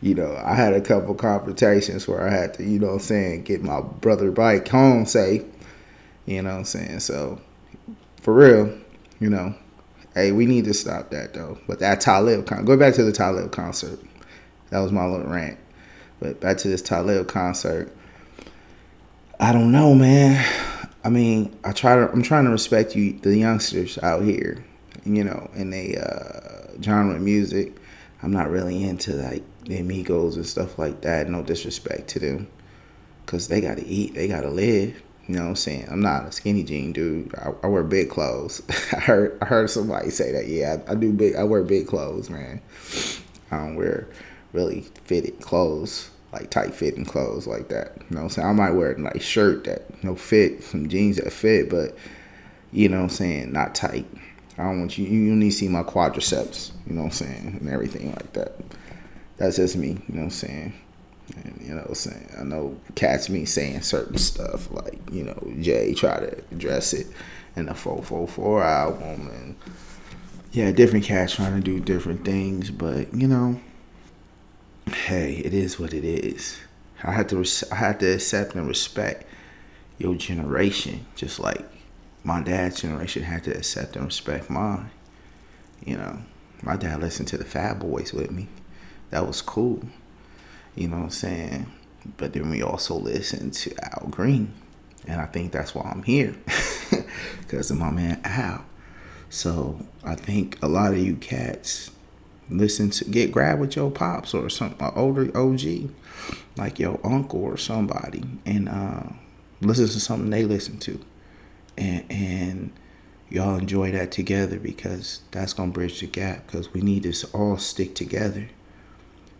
you 0.00 0.14
know, 0.14 0.40
I 0.44 0.54
had 0.54 0.72
a 0.72 0.80
couple 0.80 1.14
confrontations 1.14 2.06
where 2.06 2.26
I 2.26 2.30
had 2.30 2.54
to, 2.54 2.64
you 2.64 2.78
know, 2.78 2.90
I'm 2.90 2.98
saying, 2.98 3.44
get 3.44 3.62
my 3.62 3.80
brother 3.80 4.30
bike 4.30 4.68
home 4.68 5.06
safe. 5.06 5.42
You 6.26 6.42
know, 6.42 6.50
what 6.50 6.58
I'm 6.58 6.64
saying. 6.64 7.00
So, 7.00 7.40
for 8.20 8.34
real, 8.34 8.76
you 9.20 9.30
know, 9.30 9.54
hey, 10.16 10.32
we 10.32 10.46
need 10.46 10.64
to 10.64 10.74
stop 10.74 11.10
that 11.10 11.34
though. 11.34 11.58
But 11.68 11.78
that 11.78 12.00
Talib 12.00 12.46
con, 12.46 12.64
go 12.64 12.76
back 12.76 12.94
to 12.94 13.04
the 13.04 13.12
Talib 13.12 13.52
concert. 13.52 14.00
That 14.70 14.80
was 14.80 14.90
my 14.90 15.06
little 15.06 15.28
rant. 15.30 15.58
But 16.18 16.40
back 16.40 16.56
to 16.58 16.68
this 16.68 16.82
Talib 16.82 17.28
concert. 17.28 17.94
I 19.38 19.52
don't 19.52 19.70
know, 19.70 19.94
man. 19.94 20.44
I 21.04 21.10
mean, 21.10 21.56
I 21.62 21.70
try 21.72 21.94
to. 21.94 22.10
I'm 22.10 22.22
trying 22.22 22.46
to 22.46 22.50
respect 22.50 22.96
you, 22.96 23.12
the 23.20 23.36
youngsters 23.36 23.98
out 23.98 24.22
here. 24.22 24.64
You 25.04 25.22
know, 25.22 25.48
in 25.54 25.70
the 25.70 25.98
uh, 25.98 26.82
genre 26.82 27.14
of 27.14 27.22
music. 27.22 27.76
I'm 28.22 28.32
not 28.32 28.50
really 28.50 28.82
into 28.82 29.12
like 29.12 29.44
the 29.66 29.78
Amigos 29.78 30.36
and 30.36 30.46
stuff 30.46 30.78
like 30.78 31.02
that. 31.02 31.28
No 31.28 31.42
disrespect 31.42 32.08
to 32.08 32.18
them, 32.18 32.48
cause 33.26 33.46
they 33.46 33.60
gotta 33.60 33.84
eat, 33.86 34.14
they 34.14 34.26
gotta 34.26 34.50
live. 34.50 35.00
You 35.28 35.34
know 35.34 35.42
what 35.42 35.48
I'm 35.48 35.56
saying? 35.56 35.88
I'm 35.90 36.00
not 36.00 36.26
a 36.26 36.32
skinny 36.32 36.62
jean 36.62 36.92
dude. 36.92 37.34
I, 37.34 37.52
I 37.64 37.66
wear 37.66 37.82
big 37.82 38.10
clothes. 38.10 38.62
I 38.92 39.00
heard 39.00 39.38
I 39.42 39.46
heard 39.46 39.70
somebody 39.70 40.10
say 40.10 40.30
that. 40.32 40.46
Yeah, 40.46 40.78
I, 40.86 40.92
I, 40.92 40.94
do 40.94 41.12
big. 41.12 41.34
I 41.34 41.42
wear 41.42 41.62
big 41.62 41.88
clothes, 41.88 42.30
man. 42.30 42.60
I 43.50 43.58
don't 43.58 43.76
wear 43.76 44.08
really 44.52 44.82
fitted 45.04 45.40
clothes 45.40 46.10
like 46.32 46.50
tight 46.50 46.74
fitting 46.74 47.04
clothes 47.04 47.46
like 47.46 47.68
that. 47.68 47.92
You 47.96 48.16
know 48.16 48.16
what 48.16 48.22
I'm 48.22 48.28
saying? 48.30 48.48
I 48.48 48.52
might 48.52 48.70
wear 48.72 48.94
nice 48.96 49.22
shirt 49.22 49.64
that 49.64 49.82
you 50.02 50.08
know 50.08 50.16
fit, 50.16 50.62
some 50.62 50.88
jeans 50.88 51.16
that 51.16 51.32
fit, 51.32 51.70
but 51.70 51.96
you 52.72 52.88
know 52.88 52.98
what 52.98 53.04
I'm 53.04 53.08
saying, 53.10 53.52
not 53.52 53.74
tight. 53.74 54.06
I 54.58 54.64
don't 54.64 54.80
want 54.80 54.98
you 54.98 55.06
you 55.06 55.34
need 55.34 55.50
to 55.50 55.56
see 55.56 55.68
my 55.68 55.82
quadriceps, 55.82 56.72
you 56.86 56.94
know 56.94 57.02
what 57.02 57.06
I'm 57.06 57.12
saying, 57.12 57.58
and 57.60 57.68
everything 57.68 58.12
like 58.12 58.32
that. 58.34 58.52
That's 59.38 59.56
just 59.56 59.76
me, 59.76 59.88
you 59.88 60.14
know 60.14 60.20
what 60.20 60.24
I'm 60.24 60.30
saying. 60.30 60.72
And, 61.34 61.60
you 61.60 61.74
know, 61.74 61.90
saying 61.92 62.30
I 62.38 62.44
know 62.44 62.78
cats 62.94 63.28
me 63.28 63.44
saying 63.44 63.82
certain 63.82 64.18
stuff 64.18 64.70
like 64.70 65.00
you 65.10 65.24
know 65.24 65.52
Jay 65.60 65.92
try 65.94 66.20
to 66.20 66.38
address 66.52 66.92
it 66.92 67.08
in 67.56 67.66
the 67.66 67.74
444 67.74 68.62
album 68.62 69.28
and 69.28 69.56
yeah, 70.52 70.70
different 70.72 71.04
cats 71.04 71.34
trying 71.34 71.54
to 71.54 71.60
do 71.60 71.80
different 71.80 72.24
things, 72.24 72.70
but 72.70 73.12
you 73.12 73.26
know, 73.28 73.60
hey, 74.86 75.34
it 75.44 75.52
is 75.52 75.78
what 75.78 75.92
it 75.92 76.04
is. 76.04 76.58
I 77.02 77.12
had 77.12 77.28
to 77.28 77.44
I 77.70 77.74
had 77.74 78.00
to 78.00 78.14
accept 78.14 78.54
and 78.54 78.66
respect 78.66 79.26
your 79.98 80.14
generation, 80.14 81.06
just 81.14 81.38
like 81.38 81.64
my 82.24 82.42
dad's 82.42 82.80
generation 82.80 83.22
had 83.22 83.44
to 83.44 83.50
accept 83.50 83.96
and 83.96 84.06
respect 84.06 84.48
mine. 84.48 84.90
You 85.84 85.98
know, 85.98 86.18
my 86.62 86.76
dad 86.76 87.00
listened 87.00 87.28
to 87.28 87.38
the 87.38 87.44
Fat 87.44 87.78
Boys 87.78 88.14
with 88.14 88.30
me. 88.30 88.48
That 89.10 89.26
was 89.26 89.42
cool. 89.42 89.82
You 90.76 90.88
know 90.88 90.98
what 90.98 91.02
I'm 91.04 91.10
saying? 91.10 91.72
But 92.16 92.32
then 92.32 92.50
we 92.50 92.62
also 92.62 92.94
listen 92.94 93.50
to 93.50 93.74
Al 93.82 94.08
Green. 94.08 94.52
And 95.06 95.20
I 95.20 95.26
think 95.26 95.52
that's 95.52 95.74
why 95.74 95.90
I'm 95.90 96.02
here. 96.02 96.36
Because 97.40 97.70
of 97.70 97.78
my 97.78 97.90
man 97.90 98.20
Al. 98.24 98.64
So 99.30 99.80
I 100.04 100.14
think 100.14 100.58
a 100.62 100.68
lot 100.68 100.92
of 100.92 100.98
you 100.98 101.16
cats 101.16 101.90
listen 102.48 102.90
to 102.90 103.04
get 103.04 103.32
grabbed 103.32 103.60
with 103.60 103.76
your 103.76 103.90
pops 103.90 104.34
or 104.34 104.48
some 104.48 104.74
older 104.94 105.36
OG, 105.36 105.90
like 106.56 106.78
your 106.78 107.00
uncle 107.04 107.42
or 107.42 107.56
somebody, 107.56 108.22
and 108.44 108.68
uh, 108.68 109.04
listen 109.60 109.86
to 109.86 110.00
something 110.00 110.30
they 110.30 110.44
listen 110.44 110.78
to, 110.78 111.00
and 111.76 112.04
and 112.10 112.72
y'all 113.28 113.56
enjoy 113.56 113.90
that 113.92 114.12
together 114.12 114.58
because 114.58 115.20
that's 115.30 115.52
gonna 115.52 115.72
bridge 115.72 116.00
the 116.00 116.06
gap 116.06 116.46
because 116.46 116.72
we 116.72 116.80
need 116.80 117.02
to 117.02 117.28
all 117.32 117.56
stick 117.56 117.94
together. 117.94 118.48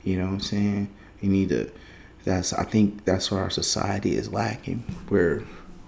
You 0.02 0.18
know 0.18 0.26
what 0.26 0.34
I'm 0.34 0.40
saying? 0.40 0.94
You 1.20 1.30
need 1.30 1.48
to. 1.50 1.70
That's 2.24 2.52
I 2.52 2.64
think 2.64 3.04
that's 3.04 3.30
where 3.30 3.40
our 3.40 3.50
society 3.50 4.16
is 4.16 4.32
lacking. 4.32 4.84
We're 5.08 5.44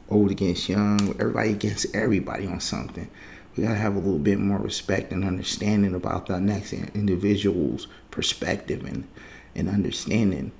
old 0.08 0.30
against 0.30 0.68
young, 0.68 1.10
everybody 1.20 1.50
against 1.50 1.94
everybody 1.94 2.46
on 2.46 2.60
something. 2.60 3.08
We 3.56 3.64
gotta 3.64 3.76
have 3.76 3.96
a 3.96 3.98
little 3.98 4.20
bit 4.20 4.38
more 4.38 4.58
respect 4.58 5.12
and 5.12 5.24
understanding 5.24 5.94
about 5.94 6.26
the 6.26 6.40
next 6.40 6.72
individual's 6.72 7.88
perspective 8.10 8.84
and 8.84 9.08
and 9.54 9.68
understanding 9.68 10.52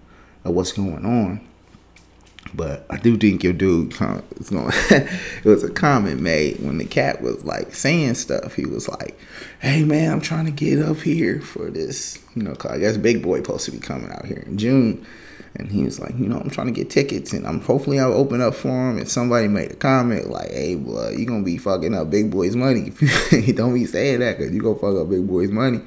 of 0.45 0.55
what's 0.55 0.73
going 0.73 1.07
on. 1.07 1.47
But 2.55 2.87
I 2.91 2.97
do 2.97 3.17
think 3.17 3.45
your 3.45 3.53
dude 3.53 3.99
was 3.99 4.51
going. 4.51 4.73
it 4.91 5.45
was 5.45 5.63
a 5.63 5.71
comment 5.71 6.21
made 6.21 6.61
when 6.61 6.79
the 6.79 6.85
cat 6.85 7.21
was 7.23 7.45
like 7.45 7.75
saying 7.75 8.15
stuff. 8.15 8.55
He 8.55 8.65
was 8.65 8.89
like, 8.89 9.19
"Hey 9.61 9.85
man, 9.85 10.13
I'm 10.13 10.21
trying 10.21 10.47
to 10.47 10.51
get 10.51 10.79
up 10.81 10.99
here 10.99 11.41
for 11.41 11.71
this. 11.71 12.19
You 12.35 12.43
know, 12.43 12.55
cause 12.55 12.73
I 12.73 12.79
guess 12.79 12.97
Big 12.97 13.23
Boi 13.23 13.39
supposed 13.39 13.65
to 13.67 13.71
be 13.71 13.79
coming 13.79 14.11
out 14.11 14.25
here 14.25 14.43
in 14.47 14.59
June." 14.59 15.07
And 15.57 15.73
he 15.73 15.83
was 15.83 15.99
like, 15.99 16.17
you 16.17 16.29
know, 16.29 16.39
I'm 16.39 16.51
trying 16.51 16.69
to 16.69 16.73
get 16.73 16.91
tickets, 16.91 17.33
and 17.33 17.47
I'm 17.47 17.61
hopefully 17.61 17.99
I'll 17.99 18.13
open 18.13 18.41
up 18.41 18.55
for 18.55 18.69
him. 18.69 18.99
And 18.99 19.09
somebody 19.09 19.49
made 19.49 19.73
a 19.73 19.77
comment 19.77 20.29
like, 20.29 20.51
"Hey, 20.51 20.75
boy, 20.75 21.17
you 21.19 21.27
gonna 21.27 21.43
be 21.43 21.59
fucking 21.59 21.95
up 21.95 22.11
Big 22.11 22.31
Boi's 22.31 22.57
money 22.57 22.91
don't 23.55 23.75
be 23.75 23.87
saying 23.87 24.21
that, 24.21 24.39
cause 24.39 24.51
you 24.51 24.61
gonna 24.61 24.79
fuck 24.79 24.97
up 24.97 25.11
Big 25.11 25.27
Boi's 25.27 25.51
money." 25.51 25.81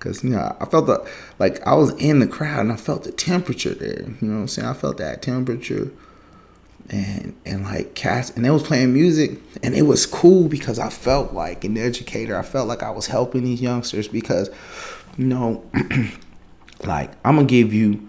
Cause 0.00 0.22
you 0.22 0.30
know, 0.30 0.56
I 0.60 0.64
felt 0.66 0.86
the 0.86 1.08
like 1.40 1.64
I 1.66 1.74
was 1.74 1.90
in 1.94 2.20
the 2.20 2.28
crowd 2.28 2.60
and 2.60 2.72
I 2.72 2.76
felt 2.76 3.02
the 3.02 3.10
temperature 3.10 3.74
there. 3.74 4.02
You 4.02 4.28
know 4.28 4.34
what 4.34 4.40
I'm 4.42 4.48
saying? 4.48 4.68
I 4.68 4.74
felt 4.74 4.98
that 4.98 5.22
temperature, 5.22 5.90
and 6.88 7.34
and 7.44 7.64
like 7.64 7.94
cats, 7.94 8.30
and 8.30 8.44
they 8.44 8.50
was 8.50 8.62
playing 8.62 8.92
music, 8.92 9.40
and 9.60 9.74
it 9.74 9.82
was 9.82 10.06
cool 10.06 10.48
because 10.48 10.78
I 10.78 10.88
felt 10.88 11.32
like 11.32 11.64
an 11.64 11.76
educator. 11.76 12.38
I 12.38 12.42
felt 12.42 12.68
like 12.68 12.84
I 12.84 12.90
was 12.90 13.08
helping 13.08 13.42
these 13.42 13.60
youngsters 13.60 14.06
because, 14.06 14.50
you 15.16 15.26
know, 15.26 15.64
like 16.84 17.10
I'm 17.24 17.34
gonna 17.34 17.48
give 17.48 17.74
you 17.74 18.08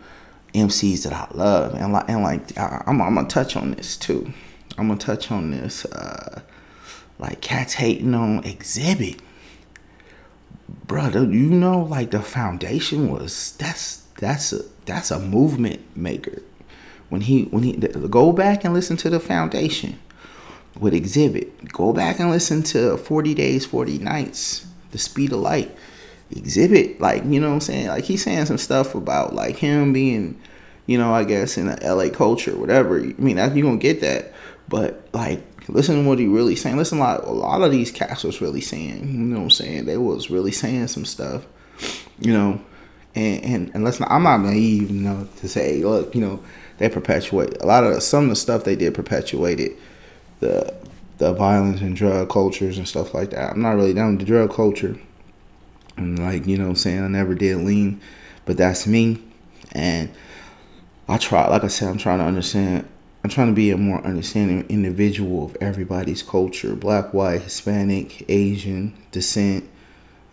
MCs 0.53 1.03
that 1.03 1.13
I 1.13 1.27
love, 1.35 1.73
and 1.73 1.91
like 1.91 2.07
and 2.07 2.21
like 2.21 2.55
I, 2.55 2.83
am 2.85 3.01
I'm, 3.01 3.15
gonna 3.15 3.27
touch 3.27 3.55
on 3.55 3.71
this 3.71 3.97
too. 3.97 4.31
I'm 4.77 4.89
gonna 4.89 4.99
touch 4.99 5.31
on 5.31 5.49
this. 5.49 5.85
Uh, 5.85 6.41
like 7.17 7.41
cats 7.41 7.73
hating 7.73 8.13
on 8.13 8.43
Xzibit 8.43 9.19
brother, 10.87 11.23
you 11.23 11.49
know, 11.49 11.81
like 11.83 12.11
the 12.11 12.21
foundation 12.21 13.09
was 13.09 13.55
that's 13.57 13.97
that's 14.19 14.53
a 14.53 14.63
that's 14.85 15.11
a 15.11 15.19
movement 15.19 15.81
maker. 15.95 16.41
When 17.09 17.21
he 17.21 17.45
when 17.45 17.63
he 17.63 17.73
go 17.73 18.31
back 18.31 18.63
and 18.63 18.73
listen 18.73 18.97
to 18.97 19.09
the 19.09 19.19
foundation 19.19 19.99
with 20.79 20.93
Xzibit. 20.93 21.71
go 21.71 21.93
back 21.93 22.19
and 22.19 22.29
listen 22.29 22.63
to 22.63 22.97
Forty 22.97 23.33
Days, 23.33 23.65
Forty 23.65 23.97
Nights, 23.97 24.65
The 24.91 24.97
Speed 24.97 25.33
of 25.33 25.39
Light. 25.39 25.75
Xzibit, 26.31 26.99
like 26.99 27.23
you 27.25 27.39
know 27.39 27.47
what 27.47 27.55
I'm 27.55 27.61
saying, 27.61 27.87
like 27.87 28.03
he's 28.03 28.23
saying 28.23 28.45
some 28.45 28.59
stuff 28.59 28.93
about 28.93 29.33
like 29.33 29.57
him 29.57 29.93
being, 29.93 30.39
you 30.85 30.97
know, 30.97 31.11
I 31.11 31.23
guess 31.23 31.57
in 31.57 31.65
the 31.67 31.95
LA 31.95 32.09
culture, 32.09 32.55
whatever. 32.55 32.99
I 32.99 33.15
mean, 33.17 33.37
you're 33.37 33.49
gonna 33.49 33.77
get 33.77 34.01
that, 34.01 34.31
but 34.67 35.07
like 35.11 35.41
listen 35.71 36.03
to 36.03 36.07
what 36.07 36.19
he 36.19 36.27
really 36.27 36.55
saying. 36.55 36.77
Listen, 36.77 36.99
a 36.99 37.01
lot, 37.01 37.23
a 37.23 37.31
lot 37.31 37.61
of 37.61 37.71
these 37.71 37.91
cats 37.91 38.23
was 38.23 38.41
really 38.41 38.61
saying. 38.61 38.99
You 38.99 39.19
know 39.19 39.37
what 39.37 39.43
I'm 39.43 39.49
saying? 39.51 39.85
They 39.85 39.97
was 39.97 40.29
really 40.29 40.51
saying 40.51 40.87
some 40.87 41.05
stuff. 41.05 41.45
You 42.19 42.33
know, 42.33 42.61
and 43.15 43.43
and, 43.43 43.71
and 43.73 43.83
let's 43.83 43.99
not. 43.99 44.11
I'm 44.11 44.23
not 44.23 44.41
naive, 44.41 44.91
you 44.91 45.01
know, 45.01 45.27
to 45.37 45.47
say, 45.47 45.83
look, 45.83 46.13
you 46.13 46.21
know, 46.21 46.43
they 46.77 46.89
perpetuate 46.89 47.61
a 47.61 47.65
lot 47.65 47.83
of 47.83 48.01
some 48.03 48.25
of 48.25 48.29
the 48.29 48.35
stuff 48.35 48.63
they 48.63 48.75
did 48.75 48.93
perpetuated 48.93 49.71
the 50.39 50.73
the 51.17 51.33
violence 51.33 51.81
and 51.81 51.95
drug 51.95 52.29
cultures 52.29 52.77
and 52.77 52.87
stuff 52.87 53.13
like 53.13 53.31
that. 53.31 53.51
I'm 53.51 53.61
not 53.61 53.75
really 53.75 53.93
down 53.93 54.11
with 54.11 54.19
the 54.19 54.25
drug 54.25 54.53
culture. 54.53 54.97
And 55.97 56.17
like, 56.17 56.47
you 56.47 56.57
know 56.57 56.63
what 56.63 56.69
I'm 56.71 56.75
saying? 56.77 57.03
I 57.03 57.07
never 57.07 57.35
did 57.35 57.57
lean, 57.57 57.99
but 58.45 58.55
that's 58.55 58.87
me. 58.87 59.21
And 59.73 60.09
I 61.09 61.17
try, 61.17 61.47
like 61.47 61.65
I 61.65 61.67
said, 61.67 61.89
I'm 61.89 61.97
trying 61.97 62.19
to 62.19 62.25
understand 62.25 62.87
I'm 63.29 63.35
trying 63.35 63.49
to 63.49 63.53
be 63.53 63.69
a 63.69 63.77
more 63.77 64.03
understanding 64.03 64.65
individual 64.69 65.45
of 65.45 65.57
everybody's 65.61 66.23
culture 66.23 66.73
black, 66.73 67.13
white, 67.13 67.43
Hispanic, 67.43 68.25
Asian, 68.27 68.95
descent, 69.11 69.69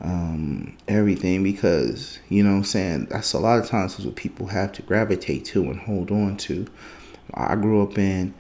um, 0.01 0.79
everything 0.89 1.43
because, 1.43 2.21
you 2.31 2.43
know 2.43 2.55
I'm 2.55 2.65
saying, 2.65 3.09
that's 3.11 3.35
a 3.35 3.39
lot 3.39 3.59
of 3.59 3.67
times 3.69 3.99
what 3.99 4.17
people 4.17 4.47
have 4.47 4.73
to 4.73 4.83
gravitate 4.83 5.45
to 5.45 5.65
and 5.65 5.79
hold 5.79 6.11
on 6.11 6.39
to. 6.39 6.67
I 7.35 7.55
grew 7.57 7.83
up 7.83 7.99
in 7.99 8.33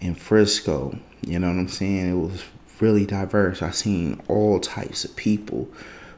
in 0.00 0.16
Frisco, 0.16 0.98
you 1.24 1.38
know 1.38 1.46
what 1.46 1.58
I'm 1.58 1.68
saying? 1.68 2.10
It 2.10 2.20
was 2.20 2.42
really 2.80 3.06
diverse. 3.06 3.62
I 3.62 3.70
seen 3.70 4.20
all 4.26 4.58
types 4.58 5.04
of 5.04 5.14
people 5.14 5.68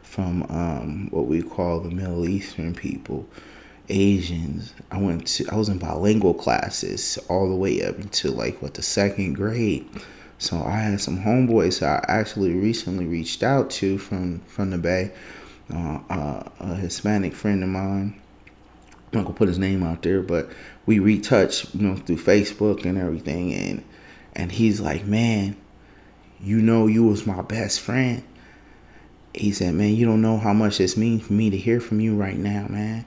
from 0.02 0.44
um, 0.44 1.08
what 1.10 1.26
we 1.26 1.42
call 1.42 1.80
the 1.80 1.90
Middle 1.90 2.26
Eastern 2.26 2.74
people 2.74 3.28
Asians. 3.88 4.74
I 4.90 4.98
went 4.98 5.26
to 5.28 5.46
I 5.50 5.56
was 5.56 5.68
in 5.68 5.78
bilingual 5.78 6.34
classes 6.34 7.18
all 7.28 7.48
the 7.48 7.56
way 7.56 7.82
up 7.82 7.98
until 7.98 8.32
like 8.32 8.62
what 8.62 8.74
the 8.74 8.82
second 8.82 9.34
grade. 9.34 9.86
So 10.38 10.62
I 10.62 10.72
had 10.72 11.00
some 11.00 11.18
homeboys 11.18 11.86
I 11.86 12.04
actually 12.08 12.54
recently 12.54 13.06
reached 13.06 13.42
out 13.42 13.70
to 13.70 13.98
from 13.98 14.40
from 14.40 14.70
the 14.70 14.78
Bay. 14.78 15.12
Uh, 15.72 16.00
uh, 16.10 16.42
a 16.60 16.74
Hispanic 16.74 17.34
friend 17.34 17.62
of 17.62 17.68
mine. 17.68 18.20
I'm 18.46 19.18
not 19.18 19.22
gonna 19.24 19.34
put 19.34 19.48
his 19.48 19.58
name 19.58 19.82
out 19.82 20.02
there, 20.02 20.20
but 20.20 20.50
we 20.84 20.98
retouched, 20.98 21.74
you 21.74 21.86
know, 21.86 21.96
through 21.96 22.16
Facebook 22.16 22.84
and 22.84 22.98
everything, 22.98 23.54
and 23.54 23.84
and 24.34 24.52
he's 24.52 24.80
like, 24.80 25.06
man, 25.06 25.56
you 26.40 26.60
know, 26.60 26.86
you 26.86 27.04
was 27.04 27.26
my 27.26 27.42
best 27.42 27.80
friend. 27.80 28.22
He 29.34 29.52
said, 29.52 29.74
man, 29.74 29.94
you 29.94 30.04
don't 30.04 30.20
know 30.20 30.36
how 30.36 30.52
much 30.52 30.78
this 30.78 30.96
means 30.96 31.26
for 31.26 31.32
me 31.32 31.48
to 31.48 31.56
hear 31.56 31.80
from 31.80 32.00
you 32.00 32.14
right 32.14 32.36
now, 32.36 32.66
man 32.68 33.06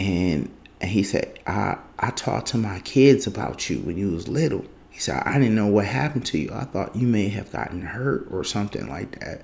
and 0.00 0.50
he 0.82 1.02
said, 1.02 1.38
I 1.46 1.76
I 1.98 2.10
talked 2.10 2.48
to 2.48 2.58
my 2.58 2.80
kids 2.80 3.26
about 3.26 3.68
you 3.68 3.80
when 3.80 3.98
you 3.98 4.12
was 4.12 4.28
little. 4.28 4.64
He 4.88 4.98
said, 4.98 5.22
I 5.26 5.34
didn't 5.34 5.54
know 5.54 5.66
what 5.66 5.84
happened 5.84 6.24
to 6.26 6.38
you. 6.38 6.50
I 6.52 6.64
thought 6.64 6.96
you 6.96 7.06
may 7.06 7.28
have 7.28 7.52
gotten 7.52 7.82
hurt 7.82 8.26
or 8.30 8.42
something 8.42 8.88
like 8.88 9.20
that. 9.20 9.42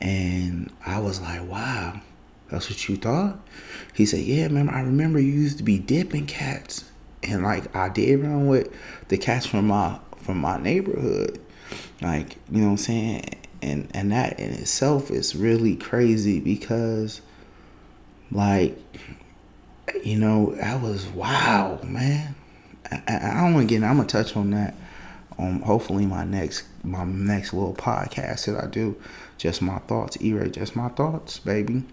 And 0.00 0.72
I 0.84 1.00
was 1.00 1.20
like, 1.20 1.46
wow, 1.46 2.00
that's 2.50 2.70
what 2.70 2.88
you 2.88 2.96
thought? 2.96 3.38
He 3.92 4.06
said, 4.06 4.20
yeah, 4.20 4.48
man, 4.48 4.70
I 4.70 4.80
remember 4.80 5.20
you 5.20 5.32
used 5.32 5.58
to 5.58 5.64
be 5.64 5.78
dipping 5.78 6.26
cats. 6.26 6.90
And 7.22 7.42
like 7.42 7.74
I 7.76 7.90
did 7.90 8.20
run 8.20 8.46
with 8.46 8.74
the 9.08 9.18
cats 9.18 9.44
from 9.44 9.68
my 9.68 9.98
from 10.16 10.38
my 10.38 10.56
neighborhood. 10.56 11.38
Like, 12.00 12.36
you 12.50 12.62
know 12.62 12.66
what 12.68 12.70
I'm 12.72 12.76
saying? 12.78 13.24
And 13.60 13.90
and 13.92 14.12
that 14.12 14.40
in 14.40 14.50
itself 14.52 15.10
is 15.10 15.36
really 15.36 15.76
crazy 15.76 16.40
because 16.40 17.20
like 18.30 18.78
you 20.02 20.18
know, 20.18 20.54
that 20.56 20.80
was 20.80 21.06
wow, 21.08 21.80
man. 21.82 22.34
I, 22.90 23.02
I 23.08 23.40
don't 23.40 23.54
want 23.54 23.68
to 23.68 23.74
get. 23.74 23.84
I'm 23.84 23.96
gonna 23.96 24.08
touch 24.08 24.36
on 24.36 24.50
that. 24.50 24.74
Um, 25.38 25.62
hopefully 25.62 26.06
my 26.06 26.24
next 26.24 26.64
my 26.84 27.04
next 27.04 27.52
little 27.52 27.74
podcast 27.74 28.46
that 28.46 28.62
I 28.62 28.66
do, 28.66 29.00
just 29.38 29.62
my 29.62 29.78
thoughts, 29.78 30.18
E-Ray, 30.20 30.50
just 30.50 30.76
my 30.76 30.88
thoughts, 30.88 31.38
baby. 31.38 31.84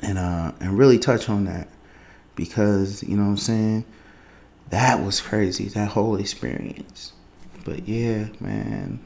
And 0.00 0.18
uh, 0.18 0.52
and 0.60 0.78
really 0.78 0.98
touch 0.98 1.28
on 1.28 1.44
that 1.44 1.68
because 2.34 3.02
you 3.02 3.16
know 3.16 3.24
what 3.24 3.30
I'm 3.30 3.36
saying. 3.36 3.84
That 4.70 5.04
was 5.04 5.20
crazy. 5.20 5.68
That 5.68 5.90
whole 5.90 6.16
experience. 6.16 7.12
But 7.64 7.86
yeah, 7.86 8.28
man. 8.40 9.00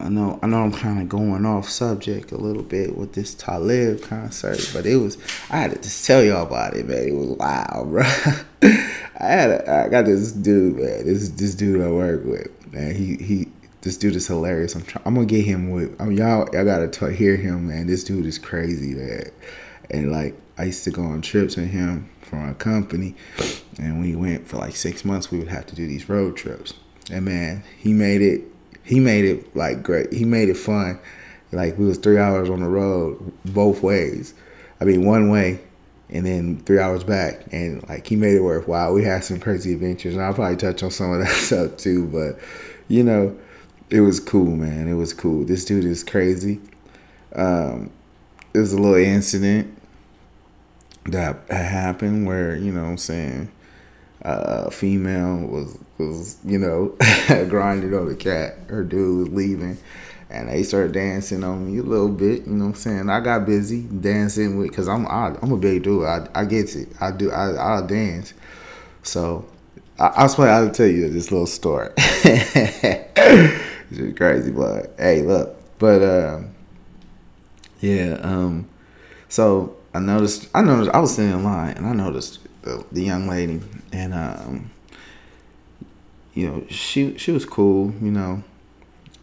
I 0.00 0.08
know 0.08 0.38
I 0.42 0.46
know 0.46 0.62
I'm 0.62 0.72
kind 0.72 1.00
of 1.00 1.08
going 1.08 1.46
off 1.46 1.68
subject 1.68 2.32
a 2.32 2.36
little 2.36 2.62
bit 2.62 2.96
with 2.96 3.12
this 3.12 3.34
Talib 3.34 4.02
concert, 4.02 4.70
but 4.72 4.86
it 4.86 4.96
was 4.96 5.18
I 5.50 5.58
had 5.58 5.70
to 5.72 5.76
just 5.80 6.06
tell 6.06 6.22
y'all 6.22 6.46
about 6.46 6.74
it, 6.74 6.86
man. 6.86 7.08
It 7.08 7.12
was 7.12 7.28
wild, 7.30 7.90
bro. 7.90 8.02
I 9.20 9.26
had 9.26 9.50
a, 9.50 9.84
I 9.86 9.88
got 9.88 10.06
this 10.06 10.32
dude, 10.32 10.76
man. 10.76 11.06
This 11.06 11.28
this 11.30 11.54
dude 11.54 11.80
I 11.82 11.88
work 11.88 12.24
with, 12.24 12.72
man. 12.72 12.94
He 12.94 13.16
he. 13.16 13.48
This 13.82 13.98
dude 13.98 14.16
is 14.16 14.26
hilarious. 14.26 14.74
I'm 14.74 14.82
trying. 14.82 15.02
I'm 15.06 15.14
gonna 15.14 15.26
get 15.26 15.44
him 15.44 15.70
with. 15.70 16.00
I 16.00 16.06
mean, 16.06 16.18
y'all 16.18 16.48
y'all 16.52 16.64
gotta 16.64 16.88
t- 16.88 17.14
hear 17.14 17.36
him, 17.36 17.68
man. 17.68 17.86
This 17.86 18.02
dude 18.02 18.26
is 18.26 18.38
crazy, 18.38 18.94
man. 18.94 19.30
And 19.90 20.10
like 20.10 20.34
I 20.58 20.64
used 20.64 20.84
to 20.84 20.90
go 20.90 21.02
on 21.02 21.20
trips 21.20 21.56
with 21.56 21.70
him 21.70 22.10
from 22.22 22.48
a 22.48 22.54
company, 22.54 23.14
and 23.78 24.00
we 24.00 24.16
went 24.16 24.48
for 24.48 24.56
like 24.56 24.74
six 24.74 25.04
months. 25.04 25.30
We 25.30 25.38
would 25.38 25.48
have 25.48 25.66
to 25.66 25.74
do 25.74 25.86
these 25.86 26.08
road 26.08 26.36
trips, 26.36 26.74
and 27.10 27.26
man, 27.26 27.62
he 27.78 27.92
made 27.92 28.22
it 28.22 28.53
he 28.84 29.00
made 29.00 29.24
it 29.24 29.56
like 29.56 29.82
great. 29.82 30.12
He 30.12 30.24
made 30.24 30.48
it 30.48 30.56
fun. 30.56 30.98
Like 31.52 31.78
we 31.78 31.86
was 31.86 31.98
three 31.98 32.18
hours 32.18 32.50
on 32.50 32.60
the 32.60 32.68
road 32.68 33.32
both 33.44 33.82
ways. 33.82 34.34
I 34.80 34.84
mean 34.84 35.04
one 35.04 35.30
way 35.30 35.60
and 36.10 36.26
then 36.26 36.58
three 36.64 36.78
hours 36.78 37.02
back 37.02 37.46
and 37.52 37.86
like 37.88 38.06
he 38.06 38.16
made 38.16 38.34
it 38.34 38.42
worthwhile. 38.42 38.92
We 38.92 39.04
had 39.04 39.24
some 39.24 39.40
crazy 39.40 39.72
adventures 39.72 40.14
and 40.14 40.22
I'll 40.22 40.34
probably 40.34 40.56
touch 40.56 40.82
on 40.82 40.90
some 40.90 41.12
of 41.12 41.20
that 41.20 41.28
stuff 41.34 41.76
too, 41.76 42.06
but 42.06 42.38
you 42.88 43.02
know, 43.02 43.36
it 43.90 44.00
was 44.00 44.20
cool, 44.20 44.56
man. 44.56 44.88
It 44.88 44.94
was 44.94 45.12
cool. 45.12 45.44
This 45.44 45.64
dude 45.64 45.84
is 45.84 46.04
crazy. 46.04 46.60
Um, 47.34 47.90
it 48.52 48.58
was 48.58 48.72
a 48.72 48.76
little 48.76 48.96
incident 48.96 49.76
that 51.06 51.48
happened 51.50 52.26
where, 52.26 52.56
you 52.56 52.72
know 52.72 52.82
what 52.82 52.90
I'm 52.90 52.98
saying, 52.98 53.50
uh, 54.24 54.70
female 54.70 55.46
was 55.46 55.78
was 55.98 56.38
you 56.44 56.58
know 56.58 56.96
grinding 57.48 57.94
on 57.94 58.06
the 58.06 58.16
cat. 58.16 58.56
Her 58.68 58.82
dude 58.82 59.18
was 59.18 59.28
leaving, 59.28 59.78
and 60.30 60.48
they 60.48 60.62
started 60.62 60.92
dancing 60.92 61.44
on 61.44 61.66
me 61.66 61.78
a 61.78 61.82
little 61.82 62.08
bit. 62.08 62.46
You 62.46 62.52
know 62.52 62.66
what 62.66 62.70
I'm 62.70 62.76
saying? 62.76 63.10
I 63.10 63.20
got 63.20 63.46
busy 63.46 63.82
dancing 63.82 64.58
with 64.58 64.70
because 64.70 64.88
I'm 64.88 65.06
I, 65.06 65.28
i 65.28 65.38
am 65.42 65.52
a 65.52 65.56
big 65.56 65.82
dude. 65.82 66.04
I 66.04 66.26
I 66.34 66.44
get 66.44 66.74
it. 66.74 66.88
I 67.00 67.10
do. 67.10 67.30
I 67.30 67.52
I'll 67.52 67.86
dance. 67.86 68.34
So 69.02 69.46
I, 69.98 70.06
I 70.06 70.22
was 70.22 70.38
I'll 70.38 70.70
tell 70.70 70.86
you 70.86 71.08
this 71.08 71.30
little 71.30 71.46
story. 71.46 71.90
it's 71.96 74.16
crazy, 74.16 74.50
but 74.50 74.94
hey, 74.98 75.22
look, 75.22 75.56
but 75.78 76.02
um, 76.02 76.54
yeah, 77.80 78.18
um, 78.22 78.68
so 79.28 79.76
I 79.92 80.00
noticed. 80.00 80.48
I 80.54 80.62
noticed. 80.62 80.90
I 80.94 80.98
was 80.98 81.14
sitting 81.14 81.32
in 81.32 81.44
line, 81.44 81.76
and 81.76 81.86
I 81.86 81.92
noticed 81.92 82.38
the, 82.64 83.02
young 83.02 83.28
lady, 83.28 83.60
and 83.92 84.14
um, 84.14 84.70
you 86.32 86.48
know, 86.48 86.66
she 86.68 87.16
she 87.18 87.30
was 87.30 87.44
cool, 87.44 87.92
you 88.00 88.10
know, 88.10 88.42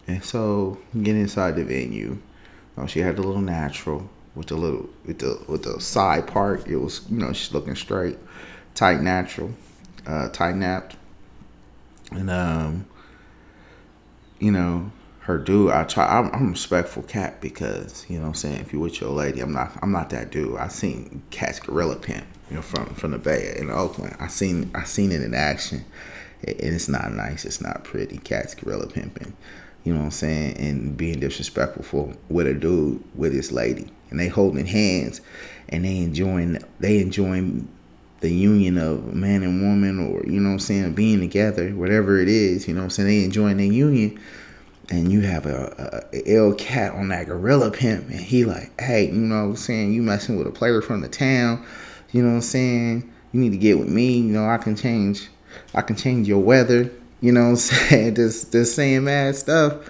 and 0.06 0.24
so 0.24 0.78
get 1.02 1.16
inside 1.16 1.56
the 1.56 1.64
venue. 1.64 2.08
You 2.08 2.22
know, 2.76 2.86
she 2.86 3.00
had 3.00 3.18
a 3.18 3.22
little 3.22 3.42
natural 3.42 4.08
with 4.34 4.46
the 4.46 4.56
little 4.56 4.88
with 5.04 5.18
the 5.18 5.40
with 5.48 5.64
the 5.64 5.80
side 5.80 6.26
part. 6.26 6.66
It 6.66 6.76
was 6.76 7.02
you 7.10 7.18
know 7.18 7.32
she's 7.32 7.52
looking 7.52 7.74
straight, 7.74 8.18
tight 8.74 9.00
natural, 9.00 9.52
uh, 10.06 10.28
tight 10.28 10.56
napped, 10.56 10.96
and 12.12 12.30
um, 12.30 12.86
you 14.38 14.52
know 14.52 14.90
her 15.22 15.38
dude. 15.38 15.70
I 15.70 15.84
try. 15.84 16.06
I'm, 16.06 16.30
I'm 16.32 16.50
respectful 16.50 17.02
cat 17.02 17.40
because 17.40 18.06
you 18.08 18.16
know 18.16 18.22
what 18.22 18.28
I'm 18.28 18.34
saying 18.34 18.60
if 18.60 18.72
you 18.72 18.80
with 18.80 19.00
your 19.00 19.10
lady, 19.10 19.40
I'm 19.40 19.52
not. 19.52 19.72
I'm 19.82 19.92
not 19.92 20.10
that 20.10 20.30
dude. 20.30 20.56
I 20.56 20.68
seen 20.68 21.22
cats 21.30 21.58
gorilla 21.60 21.96
pimp 21.96 22.26
you 22.52 22.56
know, 22.56 22.62
from 22.62 22.84
from 22.94 23.12
the 23.12 23.18
Bay 23.18 23.54
in 23.56 23.70
Oakland. 23.70 24.14
I 24.20 24.26
seen 24.26 24.70
I 24.74 24.84
seen 24.84 25.10
it 25.10 25.22
in 25.22 25.32
action, 25.34 25.86
and 26.46 26.60
it's 26.60 26.86
not 26.86 27.10
nice. 27.14 27.46
It's 27.46 27.62
not 27.62 27.82
pretty. 27.82 28.18
Cats 28.18 28.54
gorilla 28.54 28.86
pimping, 28.86 29.34
you 29.84 29.94
know 29.94 30.00
what 30.00 30.04
I'm 30.06 30.10
saying, 30.10 30.58
and 30.58 30.94
being 30.94 31.18
disrespectful 31.18 31.82
for 31.82 32.14
with 32.28 32.46
a 32.46 32.52
dude 32.52 33.02
with 33.14 33.32
his 33.32 33.52
lady, 33.52 33.90
and 34.10 34.20
they 34.20 34.28
holding 34.28 34.66
hands, 34.66 35.22
and 35.70 35.86
they 35.86 35.96
enjoying 35.96 36.58
they 36.78 37.00
enjoying 37.00 37.68
the 38.20 38.30
union 38.30 38.76
of 38.76 39.14
man 39.14 39.42
and 39.42 39.62
woman, 39.62 39.98
or 39.98 40.22
you 40.26 40.38
know 40.38 40.50
what 40.50 40.54
I'm 40.54 40.58
saying, 40.58 40.92
being 40.92 41.20
together, 41.20 41.70
whatever 41.70 42.20
it 42.20 42.28
is, 42.28 42.68
you 42.68 42.74
know 42.74 42.80
what 42.80 42.84
I'm 42.84 42.90
saying. 42.90 43.08
They 43.08 43.24
enjoying 43.24 43.56
their 43.56 43.66
union. 43.66 44.20
And 44.88 45.10
you 45.12 45.20
have 45.22 45.46
a, 45.46 46.04
a, 46.12 46.18
a 46.18 46.36
L 46.36 46.54
cat 46.54 46.92
on 46.92 47.08
that 47.08 47.26
gorilla 47.26 47.70
pimp, 47.70 48.08
and 48.08 48.20
he 48.20 48.44
like, 48.44 48.78
hey, 48.80 49.06
you 49.06 49.12
know 49.12 49.36
what 49.36 49.50
I'm 49.50 49.56
saying? 49.56 49.92
You 49.92 50.02
messing 50.02 50.36
with 50.36 50.46
a 50.46 50.50
player 50.50 50.82
from 50.82 51.00
the 51.00 51.08
town 51.08 51.64
you 52.12 52.22
know 52.22 52.28
what 52.28 52.34
I'm 52.36 52.42
saying? 52.42 53.10
You 53.32 53.40
need 53.40 53.50
to 53.50 53.56
get 53.56 53.78
with 53.78 53.88
me. 53.88 54.18
You 54.18 54.32
know, 54.32 54.46
I 54.46 54.58
can 54.58 54.76
change. 54.76 55.28
I 55.74 55.80
can 55.80 55.96
change 55.96 56.28
your 56.28 56.40
weather. 56.40 56.90
You 57.20 57.32
know 57.32 57.44
what 57.44 57.48
I'm 57.48 57.56
saying? 57.56 58.14
Just 58.16 58.52
just 58.52 58.76
saying 58.76 59.04
mad 59.04 59.34
stuff. 59.34 59.88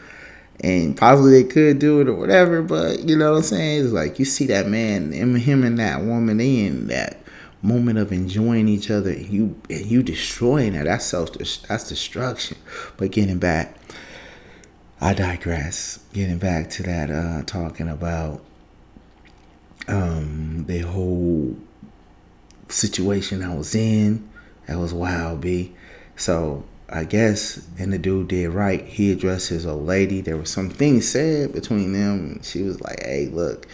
And 0.60 0.96
possibly 0.96 1.42
they 1.42 1.48
could 1.48 1.80
do 1.80 2.00
it 2.00 2.08
or 2.08 2.14
whatever, 2.14 2.62
but 2.62 3.00
you 3.00 3.16
know 3.16 3.32
what 3.32 3.38
I'm 3.38 3.42
saying? 3.42 3.84
It's 3.84 3.92
like 3.92 4.20
you 4.20 4.24
see 4.24 4.46
that 4.46 4.68
man, 4.68 5.10
him 5.12 5.64
and 5.64 5.78
that 5.80 6.02
woman 6.02 6.40
in 6.40 6.86
that 6.86 7.18
moment 7.62 7.98
of 7.98 8.12
enjoying 8.12 8.68
each 8.68 8.88
other, 8.88 9.12
you 9.12 9.60
and 9.68 9.84
you 9.84 10.04
destroying 10.04 10.74
that. 10.74 10.84
That's 10.84 11.04
self 11.04 11.32
that's 11.32 11.88
destruction. 11.88 12.58
But 12.96 13.10
getting 13.10 13.38
back, 13.38 13.76
I 15.02 15.14
digress. 15.14 15.98
Getting 16.12 16.38
back 16.38 16.70
to 16.70 16.84
that, 16.84 17.10
uh, 17.10 17.42
talking 17.44 17.88
about 17.88 18.40
um 19.88 20.64
the 20.68 20.78
whole 20.78 21.56
situation 22.68 23.42
I 23.42 23.52
was 23.52 23.74
in. 23.74 24.30
That 24.68 24.78
was 24.78 24.94
wild, 24.94 25.40
B. 25.40 25.74
So 26.14 26.62
I 26.88 27.02
guess, 27.02 27.66
and 27.80 27.92
the 27.92 27.98
dude 27.98 28.28
did 28.28 28.50
right. 28.50 28.84
He 28.84 29.10
addressed 29.10 29.48
his 29.48 29.66
old 29.66 29.86
lady. 29.86 30.20
There 30.20 30.36
was 30.36 30.50
some 30.50 30.70
things 30.70 31.08
said 31.08 31.52
between 31.52 31.92
them. 31.94 32.40
She 32.44 32.62
was 32.62 32.80
like, 32.80 33.02
"Hey, 33.02 33.26
look, 33.26 33.66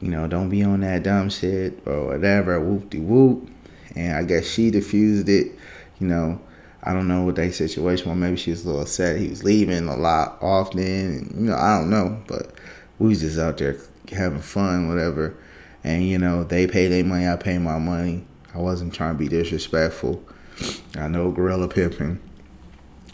you 0.00 0.08
know, 0.08 0.26
don't 0.26 0.48
be 0.48 0.62
on 0.62 0.80
that 0.80 1.02
dumb 1.02 1.28
shit 1.28 1.78
or 1.84 2.06
whatever." 2.06 2.58
Whoop 2.58 2.88
de 2.88 3.00
whoop. 3.00 3.50
And 3.94 4.16
I 4.16 4.22
guess 4.22 4.46
she 4.46 4.70
diffused 4.70 5.28
it. 5.28 5.52
You 6.00 6.06
know, 6.06 6.40
I 6.84 6.92
don't 6.92 7.08
know 7.08 7.22
what 7.22 7.36
that 7.36 7.54
situation 7.54 8.10
was. 8.10 8.18
Maybe 8.18 8.36
she 8.36 8.50
was 8.50 8.64
a 8.64 8.66
little 8.66 8.82
upset. 8.82 9.18
He 9.18 9.28
was 9.28 9.42
leaving 9.42 9.88
a 9.88 9.96
lot 9.96 10.38
often. 10.40 11.34
You 11.34 11.46
know, 11.46 11.56
I 11.56 11.78
don't 11.78 11.90
know. 11.90 12.22
But 12.28 12.52
we 12.98 13.08
was 13.08 13.20
just 13.20 13.38
out 13.38 13.58
there 13.58 13.76
having 14.12 14.40
fun, 14.40 14.88
whatever 14.88 15.36
and 15.84 16.02
you 16.02 16.18
know 16.18 16.42
they 16.42 16.66
pay 16.66 16.88
their 16.88 17.04
money, 17.04 17.28
I 17.28 17.36
pay 17.36 17.58
my 17.58 17.78
money. 17.78 18.24
I 18.54 18.58
wasn't 18.58 18.94
trying 18.94 19.14
to 19.14 19.18
be 19.18 19.28
disrespectful. 19.28 20.24
I 20.96 21.08
know 21.08 21.30
gorilla 21.30 21.68
pimping. 21.68 22.20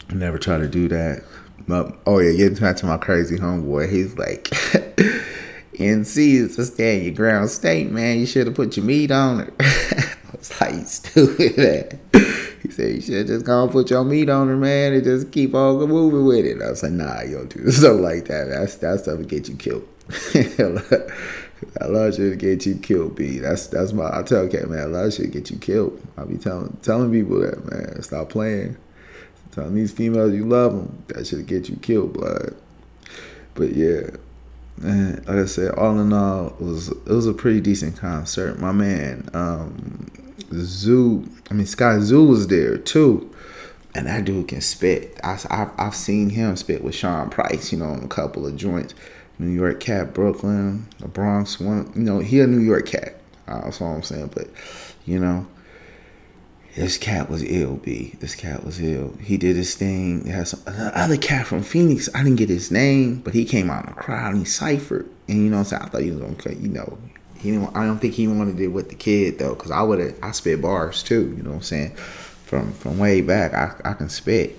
I 0.09 0.13
never 0.13 0.37
try 0.37 0.57
to 0.57 0.67
do 0.67 0.87
that. 0.87 1.23
But 1.67 1.97
oh 2.05 2.19
yeah, 2.19 2.35
getting 2.35 2.57
back 2.57 2.77
to 2.77 2.85
my 2.85 2.97
crazy 2.97 3.37
homeboy, 3.37 3.91
he's 3.91 4.17
like, 4.17 4.43
NC 5.73 6.17
is 6.17 6.57
a 6.57 6.65
stand 6.65 7.03
your 7.03 7.13
ground 7.13 7.49
state, 7.49 7.91
man. 7.91 8.19
You 8.19 8.25
should 8.25 8.47
have 8.47 8.55
put 8.55 8.77
your 8.77 8.85
meat 8.85 9.11
on 9.11 9.41
it. 9.41 9.53
I 9.59 10.37
was 10.37 10.61
like, 10.61 10.87
stupid 10.87 11.57
man. 11.57 11.99
He 12.61 12.69
said 12.69 12.95
you 12.95 13.01
should 13.01 13.27
just 13.27 13.45
go 13.45 13.67
put 13.67 13.89
your 13.89 14.03
meat 14.03 14.29
on 14.29 14.47
her, 14.47 14.55
man, 14.55 14.93
and 14.93 15.03
just 15.03 15.31
keep 15.31 15.55
on 15.55 15.79
moving 15.89 16.25
with 16.25 16.45
it. 16.45 16.61
I 16.61 16.69
was 16.69 16.83
like, 16.83 16.91
nah, 16.91 17.21
you 17.21 17.37
don't 17.37 17.49
do 17.49 17.71
stuff 17.71 17.99
like 17.99 18.25
that. 18.25 18.49
That's 18.49 18.75
that 18.77 18.99
stuff 18.99 19.17
will 19.17 19.25
get 19.25 19.49
you 19.49 19.55
killed. 19.55 19.87
a 21.79 21.87
lot 21.87 22.07
of 22.07 22.15
shit 22.15 22.37
get 22.37 22.65
you 22.65 22.75
killed, 22.75 23.15
B. 23.15 23.39
That's 23.39 23.67
that's 23.67 23.93
my 23.93 24.17
I 24.17 24.23
tell 24.23 24.47
Cat 24.47 24.69
man, 24.69 24.83
a 24.83 24.87
lot 24.87 25.05
of 25.05 25.13
shit 25.13 25.31
get 25.31 25.49
you 25.49 25.57
killed. 25.57 25.99
I 26.17 26.23
be 26.25 26.37
telling 26.37 26.77
telling 26.81 27.11
people 27.11 27.39
that 27.39 27.65
man, 27.69 28.01
stop 28.01 28.29
playing. 28.29 28.77
Telling 29.51 29.75
these 29.75 29.91
females 29.91 30.33
you 30.33 30.45
love 30.45 30.73
them, 30.73 31.03
that 31.07 31.27
should 31.27 31.45
get 31.45 31.67
you 31.67 31.75
killed, 31.77 32.13
blood. 32.13 32.55
But 33.53 33.75
yeah, 33.75 34.11
man, 34.77 35.23
like 35.27 35.37
I 35.37 35.45
said, 35.45 35.71
all 35.75 35.99
in 35.99 36.13
all, 36.13 36.47
it 36.47 36.61
was 36.61 36.89
it 36.89 37.09
was 37.09 37.27
a 37.27 37.33
pretty 37.33 37.59
decent 37.59 37.97
concert. 37.97 38.59
My 38.59 38.71
man, 38.71 39.29
um, 39.33 40.09
Zoo, 40.53 41.27
I 41.49 41.53
mean 41.53 41.65
Skyzoo 41.65 42.27
was 42.27 42.47
there 42.47 42.77
too. 42.77 43.27
And 43.93 44.07
that 44.07 44.23
dude 44.23 44.47
can 44.47 44.61
spit. 44.61 45.19
I, 45.21 45.37
I, 45.49 45.69
I've 45.77 45.95
seen 45.95 46.29
him 46.29 46.55
spit 46.55 46.81
with 46.81 46.95
Sean 46.95 47.29
Price, 47.29 47.73
you 47.73 47.77
know, 47.77 47.87
on 47.87 48.03
a 48.03 48.07
couple 48.07 48.47
of 48.47 48.55
joints. 48.55 48.93
New 49.37 49.49
York 49.49 49.79
cat, 49.79 50.13
Brooklyn, 50.13 50.87
the 50.99 51.07
Bronx. 51.07 51.59
One, 51.59 51.91
you 51.95 52.03
know, 52.03 52.19
he 52.19 52.39
a 52.39 52.47
New 52.47 52.59
York 52.59 52.85
cat. 52.85 53.15
Uh, 53.47 53.61
that's 53.61 53.81
all 53.81 53.95
I'm 53.95 54.03
saying. 54.03 54.31
But 54.33 54.47
you 55.05 55.19
know, 55.19 55.47
this 56.75 56.97
cat 56.97 57.29
was 57.29 57.43
ill. 57.43 57.75
B. 57.75 58.15
This 58.19 58.35
cat 58.35 58.63
was 58.63 58.79
ill. 58.79 59.15
He 59.21 59.37
did 59.37 59.55
his 59.55 59.75
thing. 59.75 60.23
There 60.23 60.45
some 60.45 60.61
other 60.67 61.17
cat 61.17 61.47
from 61.47 61.63
Phoenix. 61.63 62.07
I 62.13 62.23
didn't 62.23 62.37
get 62.37 62.49
his 62.49 62.71
name, 62.71 63.19
but 63.21 63.33
he 63.33 63.43
came 63.43 63.69
out 63.69 63.85
in 63.85 63.93
the 63.93 63.99
crowd 63.99 64.33
and 64.33 64.39
he 64.39 64.45
ciphered. 64.45 65.09
And 65.27 65.39
you 65.39 65.49
know, 65.49 65.63
saying 65.63 65.81
I 65.81 65.87
thought 65.87 66.01
he 66.01 66.11
was 66.11 66.19
gonna, 66.19 66.35
cut, 66.35 66.57
you 66.57 66.69
know, 66.69 66.97
he 67.41 67.51
didn't. 67.51 67.75
I 67.75 67.85
don't 67.85 67.99
think 67.99 68.13
he 68.13 68.27
wanted 68.27 68.59
it 68.59 68.67
with 68.67 68.89
the 68.89 68.95
kid 68.95 69.39
though, 69.39 69.55
because 69.55 69.71
I 69.71 69.81
would 69.81 69.99
have. 69.99 70.15
I 70.21 70.31
spit 70.31 70.61
bars 70.61 71.03
too. 71.03 71.33
You 71.35 71.43
know 71.43 71.51
what 71.51 71.55
I'm 71.57 71.61
saying? 71.63 71.95
From 72.45 72.73
from 72.73 72.97
way 72.97 73.21
back, 73.21 73.53
I 73.53 73.89
I 73.89 73.93
can 73.93 74.09
spit. 74.09 74.57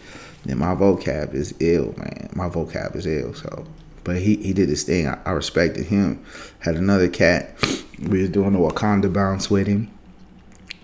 And 0.48 0.58
my 0.58 0.74
vocab 0.74 1.34
is 1.34 1.54
ill, 1.60 1.94
man. 1.96 2.30
My 2.34 2.48
vocab 2.48 2.96
is 2.96 3.06
ill. 3.06 3.32
So 3.34 3.66
but 4.04 4.16
he, 4.16 4.36
he 4.36 4.52
did 4.52 4.68
his 4.68 4.82
thing. 4.82 5.06
I, 5.06 5.18
I 5.24 5.30
respected 5.30 5.86
him. 5.86 6.24
Had 6.60 6.74
another 6.76 7.08
cat. 7.08 7.54
We 8.08 8.20
was 8.22 8.30
doing 8.30 8.54
a 8.54 8.58
Wakanda 8.58 9.12
bounce 9.12 9.50
with 9.50 9.66
him. 9.66 9.90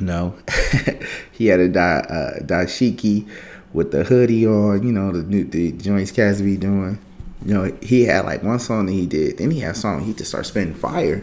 No, 0.00 0.38
he 1.32 1.46
had 1.46 1.58
a 1.58 1.68
da, 1.68 1.98
uh, 2.08 2.38
dashiki 2.40 3.28
with 3.72 3.90
the 3.90 4.04
hoodie 4.04 4.46
on. 4.46 4.86
You 4.86 4.92
know 4.92 5.10
the 5.10 5.22
new 5.22 5.44
the 5.44 5.72
joints 5.72 6.12
cats 6.12 6.40
be 6.40 6.56
doing. 6.56 6.98
you 7.44 7.54
know, 7.54 7.76
he 7.82 8.04
had 8.04 8.24
like 8.24 8.44
one 8.44 8.60
song 8.60 8.86
that 8.86 8.92
he 8.92 9.06
did. 9.06 9.38
Then 9.38 9.50
he 9.50 9.60
had 9.60 9.72
a 9.72 9.78
song 9.78 10.04
he 10.04 10.12
just 10.14 10.30
started 10.30 10.48
spitting 10.48 10.74
fire, 10.74 11.22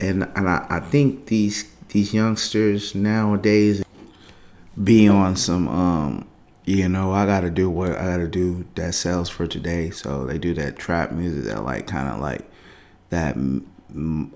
and 0.00 0.28
and 0.34 0.48
I, 0.48 0.66
I 0.68 0.80
think 0.80 1.26
these 1.26 1.70
these 1.88 2.12
youngsters 2.12 2.94
nowadays 2.94 3.84
be 4.82 5.08
on 5.08 5.36
some 5.36 5.68
um 5.68 6.28
you 6.64 6.88
know 6.88 7.12
I 7.12 7.26
gotta 7.26 7.50
do 7.50 7.70
what 7.70 7.92
I 7.92 8.04
gotta 8.04 8.28
do 8.28 8.66
that 8.74 8.94
sells 8.94 9.28
for 9.28 9.46
today. 9.46 9.90
So 9.90 10.24
they 10.24 10.38
do 10.38 10.54
that 10.54 10.76
trap 10.76 11.12
music 11.12 11.44
that 11.44 11.64
like 11.64 11.86
kind 11.86 12.08
of 12.08 12.20
like 12.20 12.48
that. 13.10 13.36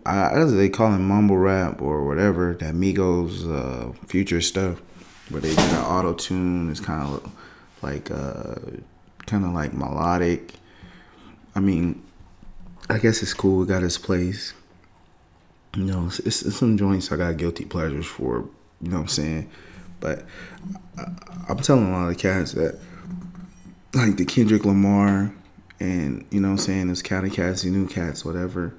I 0.07 0.31
guess 0.35 0.53
they 0.53 0.69
call 0.69 0.95
it 0.95 0.99
mumble 0.99 1.37
rap 1.37 1.83
or 1.83 2.07
whatever 2.07 2.55
that 2.61 2.75
Migos 2.75 3.45
uh, 3.45 3.93
future 4.07 4.41
stuff, 4.41 4.81
where 5.29 5.43
they 5.43 5.51
do 5.51 5.57
that 5.57 5.85
auto 5.85 6.15
tune. 6.15 6.71
It's 6.71 6.81
kind 6.81 7.03
of 7.03 7.33
like 7.83 8.11
uh, 8.11 8.55
kind 9.27 9.45
of 9.45 9.53
like 9.53 9.75
melodic. 9.75 10.55
I 11.55 11.61
mean, 11.61 12.03
I 12.89 12.99
guess 12.99 13.23
it's 13.23 13.35
cool. 13.35 13.65
It 13.65 13.67
got 13.67 13.83
its 13.83 13.99
place. 13.99 14.55
You 15.77 15.85
know, 15.85 16.07
it's, 16.07 16.43
it's, 16.43 16.57
some 16.57 16.77
joints 16.77 17.13
I 17.13 17.17
got 17.17 17.37
guilty 17.37 17.65
pleasures 17.65 18.07
for. 18.07 18.49
You 18.81 18.91
know 18.91 18.97
what 18.97 19.03
I'm 19.03 19.09
saying? 19.09 19.51
But 20.01 20.25
I, 20.99 21.05
I'm 21.49 21.59
telling 21.59 21.87
a 21.87 21.93
lot 21.93 22.11
of 22.11 22.19
cats 22.19 22.53
that, 22.53 22.79
like 23.95 24.17
the 24.17 24.25
Kendrick 24.25 24.65
Lamar, 24.65 25.33
and 25.79 26.27
you 26.31 26.41
know 26.41 26.49
what 26.49 26.53
I'm 26.53 26.59
saying, 26.59 26.89
this 26.89 27.03
County 27.03 27.31
Cats, 27.31 27.63
the 27.63 27.71
new 27.71 27.87
cats, 27.87 28.25
whatever. 28.25 28.75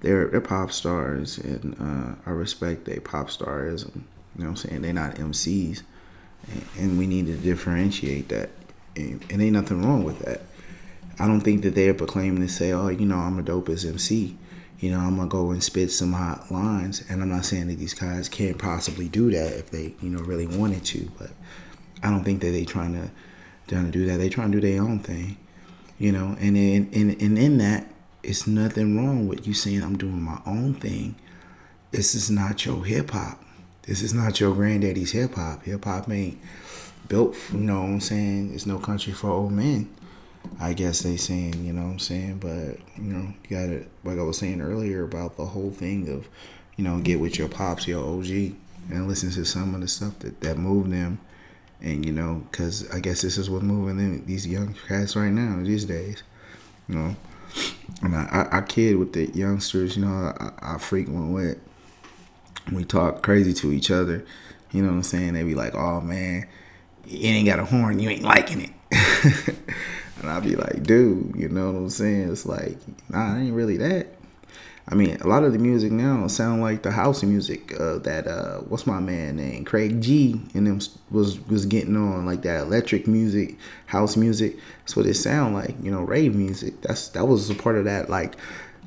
They're 0.00 0.26
they're 0.28 0.40
pop 0.40 0.72
stars, 0.72 1.38
and 1.38 1.76
uh, 1.80 2.28
I 2.28 2.32
respect 2.32 2.86
they 2.86 2.98
pop 2.98 3.30
stars. 3.30 3.84
You 3.94 4.02
know 4.34 4.44
what 4.44 4.48
I'm 4.48 4.56
saying? 4.56 4.82
They're 4.82 4.92
not 4.92 5.14
MCs, 5.16 5.82
and, 6.50 6.64
and 6.78 6.98
we 6.98 7.06
need 7.06 7.26
to 7.26 7.36
differentiate 7.36 8.28
that. 8.30 8.50
And, 8.96 9.24
and 9.30 9.40
ain't 9.40 9.52
nothing 9.52 9.82
wrong 9.82 10.04
with 10.04 10.18
that. 10.20 10.42
I 11.18 11.26
don't 11.26 11.40
think 11.40 11.62
that 11.62 11.74
they're 11.74 11.94
proclaiming 11.94 12.40
to 12.40 12.48
say, 12.48 12.72
"Oh, 12.72 12.88
you 12.88 13.06
know, 13.06 13.16
I'm 13.16 13.38
a 13.38 13.42
dope 13.42 13.68
as 13.68 13.84
MC." 13.84 14.36
You 14.82 14.90
know, 14.90 14.98
I'm 14.98 15.14
gonna 15.14 15.28
go 15.28 15.52
and 15.52 15.62
spit 15.62 15.92
some 15.92 16.12
hot 16.12 16.50
lines, 16.50 17.04
and 17.08 17.22
I'm 17.22 17.28
not 17.28 17.44
saying 17.44 17.68
that 17.68 17.78
these 17.78 17.94
guys 17.94 18.28
can't 18.28 18.58
possibly 18.58 19.08
do 19.08 19.30
that 19.30 19.52
if 19.52 19.70
they, 19.70 19.94
you 20.02 20.10
know, 20.10 20.18
really 20.18 20.48
wanted 20.48 20.84
to, 20.86 21.08
but 21.20 21.30
I 22.02 22.10
don't 22.10 22.24
think 22.24 22.40
that 22.40 22.50
they 22.50 22.64
trying 22.64 22.94
to 22.94 23.08
trying 23.68 23.84
to 23.86 23.92
do 23.92 24.06
that. 24.06 24.16
They 24.16 24.28
trying 24.28 24.50
to 24.50 24.60
do 24.60 24.66
their 24.66 24.82
own 24.82 24.98
thing, 24.98 25.36
you 26.00 26.10
know. 26.10 26.36
And 26.40 26.56
in 26.56 26.90
and, 26.92 27.22
and 27.22 27.38
in 27.38 27.58
that, 27.58 27.86
it's 28.24 28.48
nothing 28.48 28.96
wrong 28.96 29.28
with 29.28 29.46
you 29.46 29.54
saying 29.54 29.84
I'm 29.84 29.96
doing 29.96 30.20
my 30.20 30.40
own 30.46 30.74
thing. 30.74 31.14
This 31.92 32.16
is 32.16 32.28
not 32.28 32.66
your 32.66 32.84
hip 32.84 33.12
hop. 33.12 33.40
This 33.82 34.02
is 34.02 34.12
not 34.12 34.40
your 34.40 34.52
granddaddy's 34.52 35.12
hip 35.12 35.34
hop. 35.34 35.62
Hip 35.62 35.84
hop 35.84 36.10
ain't 36.10 36.40
built, 37.06 37.36
you 37.52 37.60
know 37.60 37.82
what 37.82 37.88
I'm 37.88 38.00
saying? 38.00 38.52
It's 38.52 38.66
no 38.66 38.80
country 38.80 39.12
for 39.12 39.30
old 39.30 39.52
men. 39.52 39.88
I 40.60 40.72
guess 40.72 41.00
they 41.00 41.16
saying, 41.16 41.64
you 41.64 41.72
know 41.72 41.82
what 41.82 41.92
I'm 41.92 41.98
saying? 41.98 42.38
But, 42.38 42.78
you 42.96 43.12
know, 43.12 43.34
you 43.48 43.56
got 43.56 43.68
it, 43.68 43.88
like 44.04 44.18
I 44.18 44.22
was 44.22 44.38
saying 44.38 44.60
earlier 44.60 45.04
about 45.04 45.36
the 45.36 45.46
whole 45.46 45.70
thing 45.70 46.08
of, 46.08 46.28
you 46.76 46.84
know, 46.84 46.98
get 46.98 47.20
with 47.20 47.38
your 47.38 47.48
pops, 47.48 47.86
your 47.86 48.04
OG, 48.04 48.54
and 48.90 49.08
listen 49.08 49.30
to 49.32 49.44
some 49.44 49.74
of 49.74 49.80
the 49.80 49.88
stuff 49.88 50.18
that, 50.20 50.40
that 50.40 50.58
moved 50.58 50.92
them. 50.92 51.20
And, 51.80 52.06
you 52.06 52.12
know, 52.12 52.44
because 52.50 52.88
I 52.90 53.00
guess 53.00 53.22
this 53.22 53.38
is 53.38 53.50
what's 53.50 53.64
moving 53.64 53.96
them, 53.96 54.24
these 54.24 54.46
young 54.46 54.74
cats 54.86 55.16
right 55.16 55.32
now, 55.32 55.62
these 55.64 55.84
days. 55.84 56.22
You 56.88 56.94
know, 56.96 57.16
and 58.02 58.16
I, 58.16 58.48
I, 58.52 58.58
I 58.58 58.60
kid 58.62 58.96
with 58.96 59.12
the 59.12 59.26
youngsters, 59.30 59.96
you 59.96 60.04
know, 60.04 60.32
I, 60.38 60.74
I 60.74 60.78
frequent 60.78 61.32
with. 61.32 61.58
We 62.72 62.84
talk 62.84 63.22
crazy 63.22 63.52
to 63.54 63.72
each 63.72 63.90
other. 63.90 64.24
You 64.70 64.82
know 64.82 64.88
what 64.88 64.94
I'm 64.94 65.02
saying? 65.02 65.34
They 65.34 65.42
be 65.42 65.54
like, 65.54 65.74
oh, 65.74 66.00
man, 66.00 66.46
you 67.06 67.28
ain't 67.28 67.46
got 67.46 67.58
a 67.58 67.64
horn, 67.64 67.98
you 67.98 68.08
ain't 68.08 68.22
liking 68.22 68.72
it. 68.90 69.54
And 70.22 70.30
I'd 70.30 70.44
be 70.44 70.56
like, 70.56 70.84
dude, 70.84 71.34
you 71.36 71.48
know 71.48 71.72
what 71.72 71.78
I'm 71.78 71.90
saying? 71.90 72.30
It's 72.30 72.46
like, 72.46 72.76
nah, 73.08 73.34
I 73.34 73.40
ain't 73.40 73.54
really 73.54 73.76
that. 73.78 74.06
I 74.88 74.94
mean, 74.94 75.16
a 75.20 75.28
lot 75.28 75.44
of 75.44 75.52
the 75.52 75.58
music 75.58 75.92
now 75.92 76.26
sound 76.26 76.60
like 76.60 76.82
the 76.82 76.90
house 76.90 77.22
music 77.22 77.72
uh, 77.78 77.98
that 77.98 78.26
uh, 78.26 78.58
what's 78.60 78.86
my 78.86 78.98
man 78.98 79.36
name, 79.36 79.64
Craig 79.64 80.00
G, 80.00 80.40
and 80.54 80.66
them 80.66 80.80
was 81.10 81.40
was 81.46 81.66
getting 81.66 81.96
on 81.96 82.26
like 82.26 82.42
that 82.42 82.62
electric 82.62 83.06
music, 83.06 83.56
house 83.86 84.16
music. 84.16 84.56
That's 84.80 84.96
what 84.96 85.06
it 85.06 85.14
sound 85.14 85.54
like, 85.54 85.76
you 85.82 85.90
know, 85.92 86.02
rave 86.02 86.34
music. 86.34 86.80
That's 86.82 87.08
that 87.10 87.26
was 87.26 87.48
a 87.48 87.54
part 87.54 87.76
of 87.76 87.84
that 87.84 88.10
like, 88.10 88.34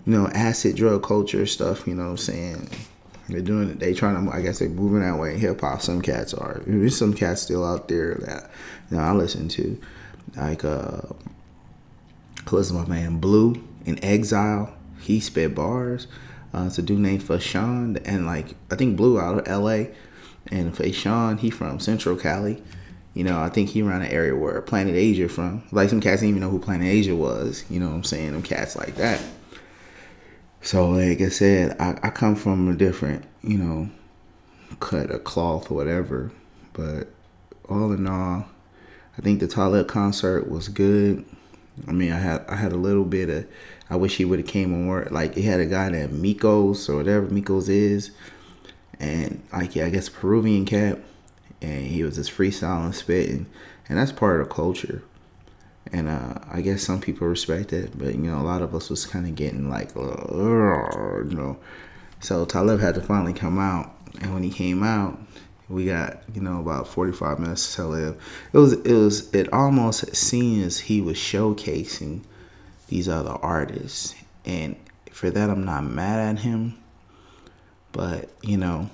you 0.06 0.13
know, 0.13 0.28
acid 0.28 0.76
drug 0.76 1.04
culture 1.04 1.45
stuff. 1.45 1.88
You 1.88 1.95
know 1.95 2.04
what 2.04 2.10
I'm 2.12 2.17
saying? 2.17 2.69
They're 3.30 3.41
doing 3.41 3.69
it. 3.69 3.80
They 3.80 3.93
trying 3.93 4.26
to. 4.26 4.32
I 4.32 4.41
guess 4.41 4.60
they're 4.60 4.69
moving 4.69 5.02
that 5.02 5.17
way. 5.17 5.38
Hip 5.38 5.62
hop. 5.62 5.82
Some 5.82 6.02
cats 6.02 6.34
are. 6.34 6.62
There's 6.67 6.98
some 6.98 7.13
cats 7.13 7.41
still 7.41 7.65
out 7.65 7.88
there 7.88 8.15
that 8.15 8.52
you 8.91 8.98
know 8.98 9.04
I 9.04 9.13
listen 9.13 9.48
to 9.50 9.82
like 10.36 10.64
uh 10.64 11.02
what's 12.50 12.72
my 12.72 12.86
man 12.86 13.20
Blu 13.20 13.64
and 13.86 14.04
Exile. 14.04 14.74
He 15.00 15.20
spit 15.20 15.56
bars. 15.56 16.08
Uh, 16.54 16.66
it's 16.68 16.78
a 16.78 16.82
dude 16.82 17.00
named 17.00 17.22
Fashawn, 17.22 18.02
and 18.06 18.26
like 18.26 18.56
I 18.72 18.76
think 18.76 18.96
Blu 18.96 19.20
out 19.20 19.40
of 19.40 19.48
L.A. 19.48 19.92
and 20.48 20.74
Fashawn, 20.74 21.40
he 21.40 21.50
from 21.50 21.80
Central 21.80 22.16
Cali. 22.16 22.64
You 23.14 23.24
know, 23.24 23.40
I 23.40 23.50
think 23.50 23.70
he 23.70 23.82
around 23.82 24.02
an 24.02 24.12
area 24.12 24.36
where 24.36 24.62
Planet 24.62 24.96
Asia 24.96 25.30
from. 25.30 25.64
Like 25.72 25.90
some 25.90 26.02
cats 26.02 26.22
didn't 26.22 26.32
even 26.32 26.42
know 26.42 26.50
who 26.50 26.60
Planet 26.60 26.88
Asia 26.88 27.16
was. 27.16 27.64
You 27.70 27.80
know 27.80 27.88
what 27.88 27.96
I'm 27.96 28.04
saying? 28.04 28.32
Them 28.32 28.42
cats 28.42 28.76
like 28.76 28.96
that. 28.96 29.22
So 30.62 30.90
like 30.90 31.22
I 31.22 31.30
said, 31.30 31.76
I, 31.80 32.00
I 32.04 32.10
come 32.10 32.36
from 32.36 32.68
a 32.68 32.74
different, 32.74 33.24
you 33.42 33.58
know, 33.58 33.90
cut 34.80 35.12
of 35.12 35.24
cloth 35.24 35.70
or 35.72 35.76
whatever. 35.76 36.32
But 36.74 37.10
all 37.70 37.92
in 37.92 38.08
all, 38.08 38.48
I 39.17 39.21
think 39.21 39.39
the 39.39 39.47
Talib 39.47 39.88
concert 39.88 40.49
was 40.49 40.67
good. 40.67 41.25
I 41.88 41.91
mean, 41.91 42.12
I 42.12 42.19
had 42.19 42.45
I 42.47 42.56
had 42.56 42.71
a 42.71 42.78
little 42.78 43.06
bit 43.06 43.30
of. 43.30 43.47
I 43.89 43.95
wish 43.95 44.17
he 44.17 44.25
would 44.25 44.39
have 44.39 44.47
came 44.47 44.73
on 44.73 44.88
work. 44.88 45.12
Like 45.12 45.36
he 45.36 45.43
had 45.43 45.60
a 45.60 45.65
guy 45.65 45.89
named 45.89 46.13
Migos 46.13 46.89
or 46.89 46.95
whatever 46.95 47.28
Migos 47.28 47.69
is, 47.69 48.12
and 48.99 49.41
like 49.54 49.75
yeah, 49.75 49.86
I 49.86 49.89
guess 49.89 50.10
Peruvian 50.10 50.65
cat, 50.65 50.99
and 51.62 51.86
he 51.86 52.04
was 52.04 52.15
just 52.15 52.32
freestyling, 52.32 52.93
spitting, 52.93 53.45
and 53.88 53.97
that's 53.97 54.12
part 54.12 54.41
of 54.41 54.47
the 54.47 54.54
culture. 54.54 55.04
And 55.91 56.08
uh, 56.10 56.39
I 56.51 56.62
guess 56.62 56.82
some 56.82 56.99
people 56.99 57.28
respect 57.28 57.71
it, 57.71 57.97
but 57.97 58.15
you 58.15 58.21
know, 58.21 58.39
a 58.39 58.41
lot 58.41 58.63
of 58.63 58.73
us 58.73 58.89
was 58.89 59.06
kind 59.06 59.28
of 59.28 59.36
getting 59.36 59.69
like, 59.69 59.95
uh, 59.95 61.21
you 61.23 61.36
know. 61.36 61.58
So 62.21 62.43
Talib 62.45 62.80
had 62.80 62.95
to 62.95 63.01
finally 63.01 63.34
come 63.34 63.60
out, 63.60 63.95
and 64.19 64.34
when 64.34 64.41
he 64.41 64.49
came 64.49 64.82
out, 64.82 65.19
we 65.67 65.86
got 65.86 66.19
you 66.34 66.41
know 66.41 66.60
about 66.60 66.88
45 66.88 67.39
minutes 67.39 67.75
to 67.75 67.86
live. 67.86 68.21
It 68.54 68.58
was 68.58 68.73
it 68.73 68.93
was 68.93 69.34
it 69.34 69.51
almost 69.51 70.15
seemed 70.15 70.63
as 70.63 70.80
he 70.80 71.01
was 71.01 71.17
showcasing 71.17 72.21
these 72.88 73.10
other 73.10 73.38
artists 73.41 74.15
and 74.45 74.75
for 75.12 75.30
that 75.30 75.49
i'm 75.49 75.65
not 75.65 75.84
mad 75.84 76.19
at 76.19 76.39
him 76.43 76.78
but 77.91 78.30
you 78.41 78.58
know 78.58 78.89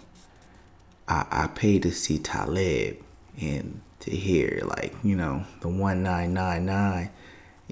i 1.07 1.25
i 1.31 1.47
paid 1.47 1.83
to 1.83 1.91
see 1.91 2.17
talib 2.17 2.97
and 3.39 3.81
to 3.99 4.11
hear 4.11 4.61
like 4.65 4.93
you 5.03 5.15
know 5.15 5.43
the 5.61 5.67
1999 5.67 7.09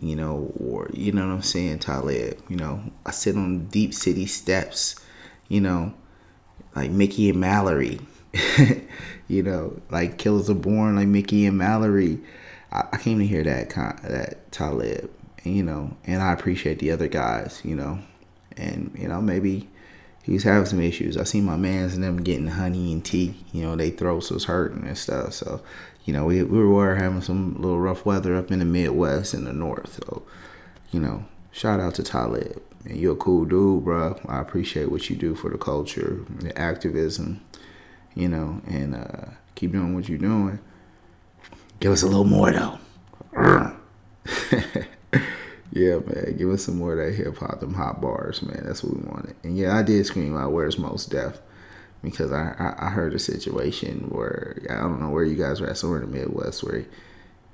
you 0.01 0.15
know 0.15 0.51
or 0.59 0.89
you 0.93 1.11
know 1.11 1.27
what 1.27 1.33
i'm 1.33 1.41
saying 1.41 1.79
talib 1.79 2.37
you 2.49 2.55
know 2.55 2.81
i 3.05 3.11
sit 3.11 3.35
on 3.35 3.65
deep 3.67 3.93
city 3.93 4.25
steps 4.25 4.95
you 5.47 5.61
know 5.61 5.93
like 6.75 6.91
mickey 6.91 7.29
and 7.29 7.39
mallory 7.39 7.99
you 9.27 9.43
know, 9.43 9.79
like 9.89 10.17
Killers 10.17 10.49
Are 10.49 10.55
Born, 10.55 10.95
like 10.95 11.07
Mickey 11.07 11.45
and 11.45 11.57
Mallory. 11.57 12.19
I, 12.71 12.85
I 12.93 12.97
came 12.97 13.19
to 13.19 13.25
hear 13.25 13.43
that 13.43 13.69
con- 13.69 13.99
that 14.03 14.51
Talib, 14.51 15.09
and, 15.43 15.55
you 15.55 15.63
know, 15.63 15.95
and 16.05 16.21
I 16.21 16.33
appreciate 16.33 16.79
the 16.79 16.91
other 16.91 17.07
guys, 17.07 17.61
you 17.63 17.75
know, 17.75 17.99
and 18.57 18.95
you 18.97 19.07
know 19.07 19.21
maybe 19.21 19.67
he 20.23 20.33
was 20.33 20.43
having 20.43 20.65
some 20.65 20.81
issues. 20.81 21.17
I 21.17 21.23
seen 21.23 21.45
my 21.45 21.55
man's 21.55 21.95
and 21.95 22.03
them 22.03 22.21
getting 22.21 22.47
honey 22.47 22.93
and 22.93 23.03
tea. 23.03 23.33
You 23.51 23.63
know, 23.63 23.75
they 23.75 23.89
throats 23.89 24.29
was 24.29 24.45
hurting 24.45 24.85
and 24.85 24.97
stuff. 24.97 25.33
So, 25.33 25.61
you 26.05 26.13
know, 26.13 26.25
we 26.25 26.43
we 26.43 26.63
were 26.63 26.95
having 26.95 27.21
some 27.21 27.55
little 27.59 27.79
rough 27.79 28.05
weather 28.05 28.35
up 28.35 28.51
in 28.51 28.59
the 28.59 28.65
Midwest 28.65 29.33
and 29.33 29.47
the 29.47 29.53
North. 29.53 29.95
So, 29.95 30.23
you 30.91 30.99
know, 30.99 31.25
shout 31.51 31.79
out 31.79 31.95
to 31.95 32.03
Talib. 32.03 32.61
And 32.85 32.97
you're 32.97 33.13
a 33.13 33.17
cool 33.17 33.45
dude, 33.45 33.83
bro. 33.83 34.19
I 34.27 34.39
appreciate 34.39 34.91
what 34.91 35.09
you 35.09 35.15
do 35.15 35.35
for 35.35 35.49
the 35.49 35.57
culture, 35.57 36.23
the 36.39 36.57
activism 36.57 37.41
you 38.15 38.27
know, 38.27 38.61
and 38.67 38.95
uh, 38.95 39.31
keep 39.55 39.71
doing 39.71 39.95
what 39.95 40.09
you're 40.09 40.17
doing. 40.17 40.59
Give 41.79 41.91
us 41.91 42.01
a 42.01 42.07
little 42.07 42.25
more 42.25 42.51
though. 42.51 42.77
yeah, 45.71 45.99
man, 45.99 46.35
give 46.37 46.49
us 46.49 46.65
some 46.65 46.77
more 46.77 46.99
of 46.99 47.05
that 47.05 47.15
hip 47.15 47.37
hop, 47.37 47.59
them 47.59 47.73
hot 47.73 48.01
bars, 48.01 48.41
man. 48.41 48.63
That's 48.65 48.83
what 48.83 48.97
we 48.97 49.07
wanted. 49.07 49.35
And 49.43 49.57
yeah, 49.57 49.77
I 49.77 49.83
did 49.83 50.05
scream 50.05 50.35
out 50.35 50.51
"Where's 50.51 50.77
Mos 50.77 51.05
Def" 51.05 51.39
because 52.03 52.31
I, 52.31 52.55
I, 52.59 52.87
I 52.87 52.89
heard 52.89 53.13
a 53.13 53.19
situation 53.19 54.09
where 54.09 54.61
I 54.69 54.75
don't 54.75 55.01
know 55.01 55.09
where 55.09 55.23
you 55.23 55.35
guys 55.35 55.61
were 55.61 55.67
at, 55.69 55.77
somewhere 55.77 56.01
in 56.01 56.11
the 56.11 56.17
Midwest, 56.17 56.63
where 56.63 56.85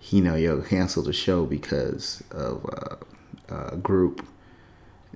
you 0.09 0.21
know 0.21 0.35
yo 0.35 0.61
canceled 0.61 1.05
the 1.05 1.13
show 1.13 1.45
because 1.45 2.23
of 2.31 2.65
uh, 2.65 2.95
a 3.73 3.77
group 3.77 4.25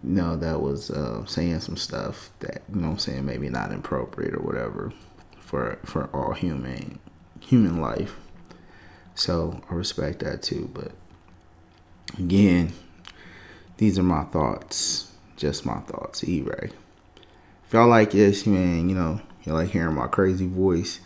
you 0.04 0.12
know 0.12 0.36
that 0.36 0.62
was 0.62 0.92
uh, 0.92 1.26
saying 1.26 1.60
some 1.60 1.78
stuff 1.78 2.30
that 2.40 2.62
you 2.74 2.82
know 2.82 2.90
I'm 2.90 2.98
saying 3.00 3.26
maybe 3.26 3.50
not 3.50 3.74
appropriate 3.74 4.34
or 4.34 4.42
whatever 4.42 4.94
for 5.50 5.80
for 5.84 6.08
all 6.14 6.34
human 6.34 7.00
human 7.40 7.82
life. 7.82 8.16
So 9.16 9.62
I 9.68 9.74
respect 9.74 10.20
that 10.20 10.44
too. 10.44 10.70
But 10.72 10.92
again, 12.20 12.74
these 13.78 13.98
are 13.98 14.04
my 14.04 14.26
thoughts. 14.26 15.12
Just 15.38 15.66
my 15.66 15.80
thoughts. 15.80 16.24
E 16.24 16.42
Ray. 16.42 16.70
If 17.66 17.74
y'all 17.74 17.88
like 17.88 18.12
this, 18.12 18.46
man, 18.46 18.90
you 18.90 18.96
know, 18.96 19.22
you 19.44 19.54
like 19.54 19.70
hearing 19.70 19.96
my 19.96 20.06
crazy 20.06 20.48
voice. 20.48 21.00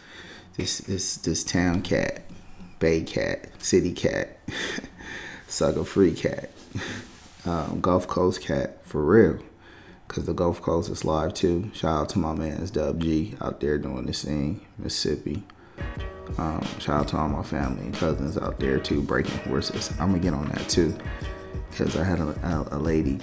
This 0.58 0.80
this 0.80 1.16
this 1.16 1.46
town 1.46 1.82
cat, 1.82 2.24
bay 2.80 3.02
cat, 3.02 3.48
city 3.64 3.94
cat, 3.94 4.40
sucker 5.48 5.86
free 5.86 6.14
cat, 6.14 6.52
um, 7.46 7.80
Gulf 7.80 8.08
Coast 8.08 8.42
cat 8.42 8.86
for 8.86 9.02
real. 9.02 9.40
Cause 10.14 10.26
the 10.26 10.34
Gulf 10.34 10.62
Coast 10.62 10.92
is 10.92 11.04
live 11.04 11.34
too. 11.34 11.72
Shout 11.74 12.02
out 12.02 12.10
to 12.10 12.20
my 12.20 12.36
man's 12.36 12.70
Dub 12.70 13.02
G 13.02 13.34
out 13.42 13.60
there 13.60 13.80
doing 13.80 14.06
this 14.06 14.24
thing, 14.24 14.64
Mississippi. 14.78 15.42
Um, 16.38 16.64
shout 16.78 17.02
out 17.02 17.08
to 17.08 17.18
all 17.18 17.28
my 17.30 17.42
family 17.42 17.86
and 17.86 17.96
cousins 17.96 18.38
out 18.38 18.60
there 18.60 18.78
too, 18.80 19.02
breaking 19.02 19.40
horses. 19.40 19.90
I'm 20.00 20.12
gonna 20.12 20.20
get 20.20 20.36
on 20.36 20.50
that 20.50 20.70
too, 20.70 20.96
cause 21.76 21.98
I 21.98 22.04
had 22.04 22.20
a, 22.20 22.28
a, 22.72 22.78
a 22.78 22.80
lady 22.80 23.22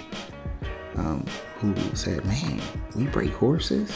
um, 0.97 1.25
who 1.59 1.73
said, 1.95 2.25
"Man, 2.25 2.61
we 2.93 3.05
break 3.05 3.31
horses." 3.31 3.89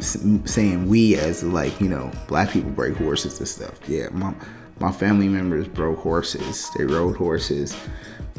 saying 0.00 0.86
we 0.88 1.16
as 1.16 1.42
like 1.42 1.80
you 1.80 1.88
know 1.88 2.10
black 2.26 2.50
people 2.50 2.70
break 2.70 2.96
horses 2.96 3.38
and 3.38 3.48
stuff. 3.48 3.78
Yeah, 3.88 4.08
my 4.10 4.34
my 4.80 4.90
family 4.90 5.28
members 5.28 5.68
broke 5.68 6.00
horses. 6.00 6.68
They 6.76 6.84
rode 6.84 7.16
horses, 7.16 7.76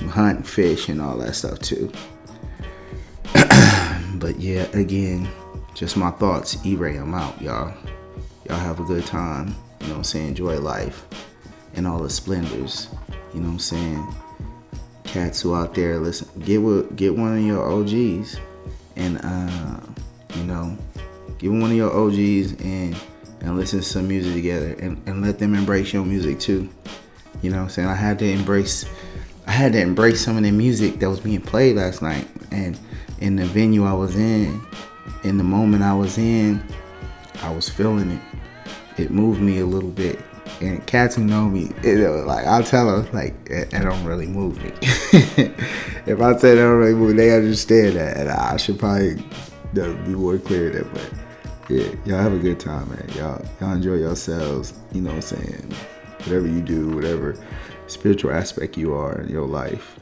hunt, 0.09 0.45
fish, 0.45 0.89
and 0.89 1.01
all 1.01 1.17
that 1.19 1.35
stuff 1.35 1.59
too. 1.59 1.89
but 4.15 4.39
yeah, 4.39 4.63
again, 4.73 5.27
just 5.73 5.97
my 5.97 6.11
thoughts. 6.11 6.65
E-Ray, 6.65 6.97
I'm 6.97 7.13
out, 7.13 7.41
y'all. 7.41 7.73
Y'all 8.47 8.57
have 8.57 8.79
a 8.79 8.83
good 8.83 9.05
time. 9.05 9.55
You 9.81 9.87
know 9.87 9.93
what 9.93 9.97
I'm 9.97 10.03
saying? 10.03 10.27
Enjoy 10.29 10.59
life 10.59 11.05
and 11.75 11.85
all 11.85 11.99
the 11.99 12.09
splendors. 12.09 12.89
You 13.33 13.41
know 13.41 13.47
what 13.47 13.53
I'm 13.53 13.59
saying? 13.59 14.15
Cats 15.03 15.41
who 15.41 15.53
out 15.53 15.75
there, 15.75 15.99
listen, 15.99 16.27
get 16.45 16.57
with, 16.57 16.95
get 16.95 17.15
one 17.15 17.37
of 17.37 17.43
your 17.43 17.69
OGs 17.69 18.39
and 18.95 19.19
uh, 19.21 19.79
you 20.35 20.43
know, 20.43 20.77
get 21.37 21.51
one 21.51 21.71
of 21.71 21.73
your 21.73 21.91
OGs 21.91 22.53
and 22.61 22.95
and 23.41 23.57
listen 23.57 23.79
to 23.79 23.85
some 23.85 24.07
music 24.07 24.33
together 24.33 24.75
and, 24.79 25.01
and 25.05 25.21
let 25.21 25.37
them 25.37 25.53
embrace 25.53 25.93
your 25.93 26.05
music 26.05 26.39
too. 26.39 26.69
You 27.41 27.51
know 27.51 27.57
what 27.57 27.63
I'm 27.63 27.69
saying? 27.69 27.87
I 27.87 27.95
had 27.95 28.17
to 28.19 28.25
embrace 28.25 28.85
I 29.47 29.51
had 29.51 29.73
to 29.73 29.79
embrace 29.79 30.23
some 30.23 30.37
of 30.37 30.43
the 30.43 30.51
music 30.51 30.99
that 30.99 31.09
was 31.09 31.19
being 31.19 31.41
played 31.41 31.75
last 31.75 32.01
night 32.01 32.27
and 32.51 32.79
in 33.19 33.35
the 33.35 33.45
venue 33.45 33.85
I 33.85 33.93
was 33.93 34.15
in, 34.15 34.61
in 35.23 35.37
the 35.37 35.43
moment 35.43 35.83
I 35.83 35.93
was 35.93 36.17
in, 36.17 36.63
I 37.41 37.53
was 37.53 37.69
feeling 37.69 38.11
it. 38.11 38.21
It 38.97 39.11
moved 39.11 39.41
me 39.41 39.59
a 39.59 39.65
little 39.65 39.89
bit. 39.89 40.19
And 40.61 40.85
cats 40.87 41.15
who 41.15 41.23
know 41.23 41.49
me, 41.49 41.71
it, 41.83 41.97
like 42.25 42.45
I'll 42.45 42.63
tell 42.63 43.01
them, 43.01 43.11
like 43.13 43.33
it, 43.49 43.71
don't 43.71 44.03
really 44.05 44.27
move 44.27 44.61
me. 44.63 44.71
if 46.05 46.21
I 46.21 46.37
say 46.37 46.53
it 46.53 46.55
don't 46.55 46.77
really 46.77 46.93
move, 46.93 47.17
they 47.17 47.35
understand 47.35 47.97
that, 47.97 48.17
and 48.17 48.29
I 48.29 48.57
should 48.57 48.79
probably 48.79 49.15
be 49.73 49.81
more 49.81 50.37
clear 50.37 50.69
that. 50.69 50.93
But 50.93 51.11
yeah, 51.69 51.89
y'all 52.05 52.21
have 52.21 52.33
a 52.33 52.37
good 52.37 52.59
time, 52.59 52.89
man. 52.89 53.09
Y'all 53.15 53.43
y'all 53.59 53.73
enjoy 53.73 53.95
yourselves. 53.95 54.73
You 54.93 55.01
know 55.01 55.09
what 55.09 55.15
I'm 55.15 55.21
saying? 55.43 55.73
Whatever 56.19 56.47
you 56.47 56.61
do, 56.61 56.95
whatever 56.95 57.35
spiritual 57.87 58.31
aspect 58.31 58.77
you 58.77 58.93
are 58.93 59.21
in 59.21 59.29
your 59.29 59.47
life, 59.47 59.99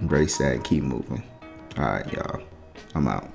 embrace 0.00 0.38
that. 0.38 0.64
Keep 0.64 0.84
moving. 0.84 1.22
All 1.78 1.84
right, 1.84 2.12
y'all. 2.12 2.40
I'm 2.96 3.06
out. 3.06 3.30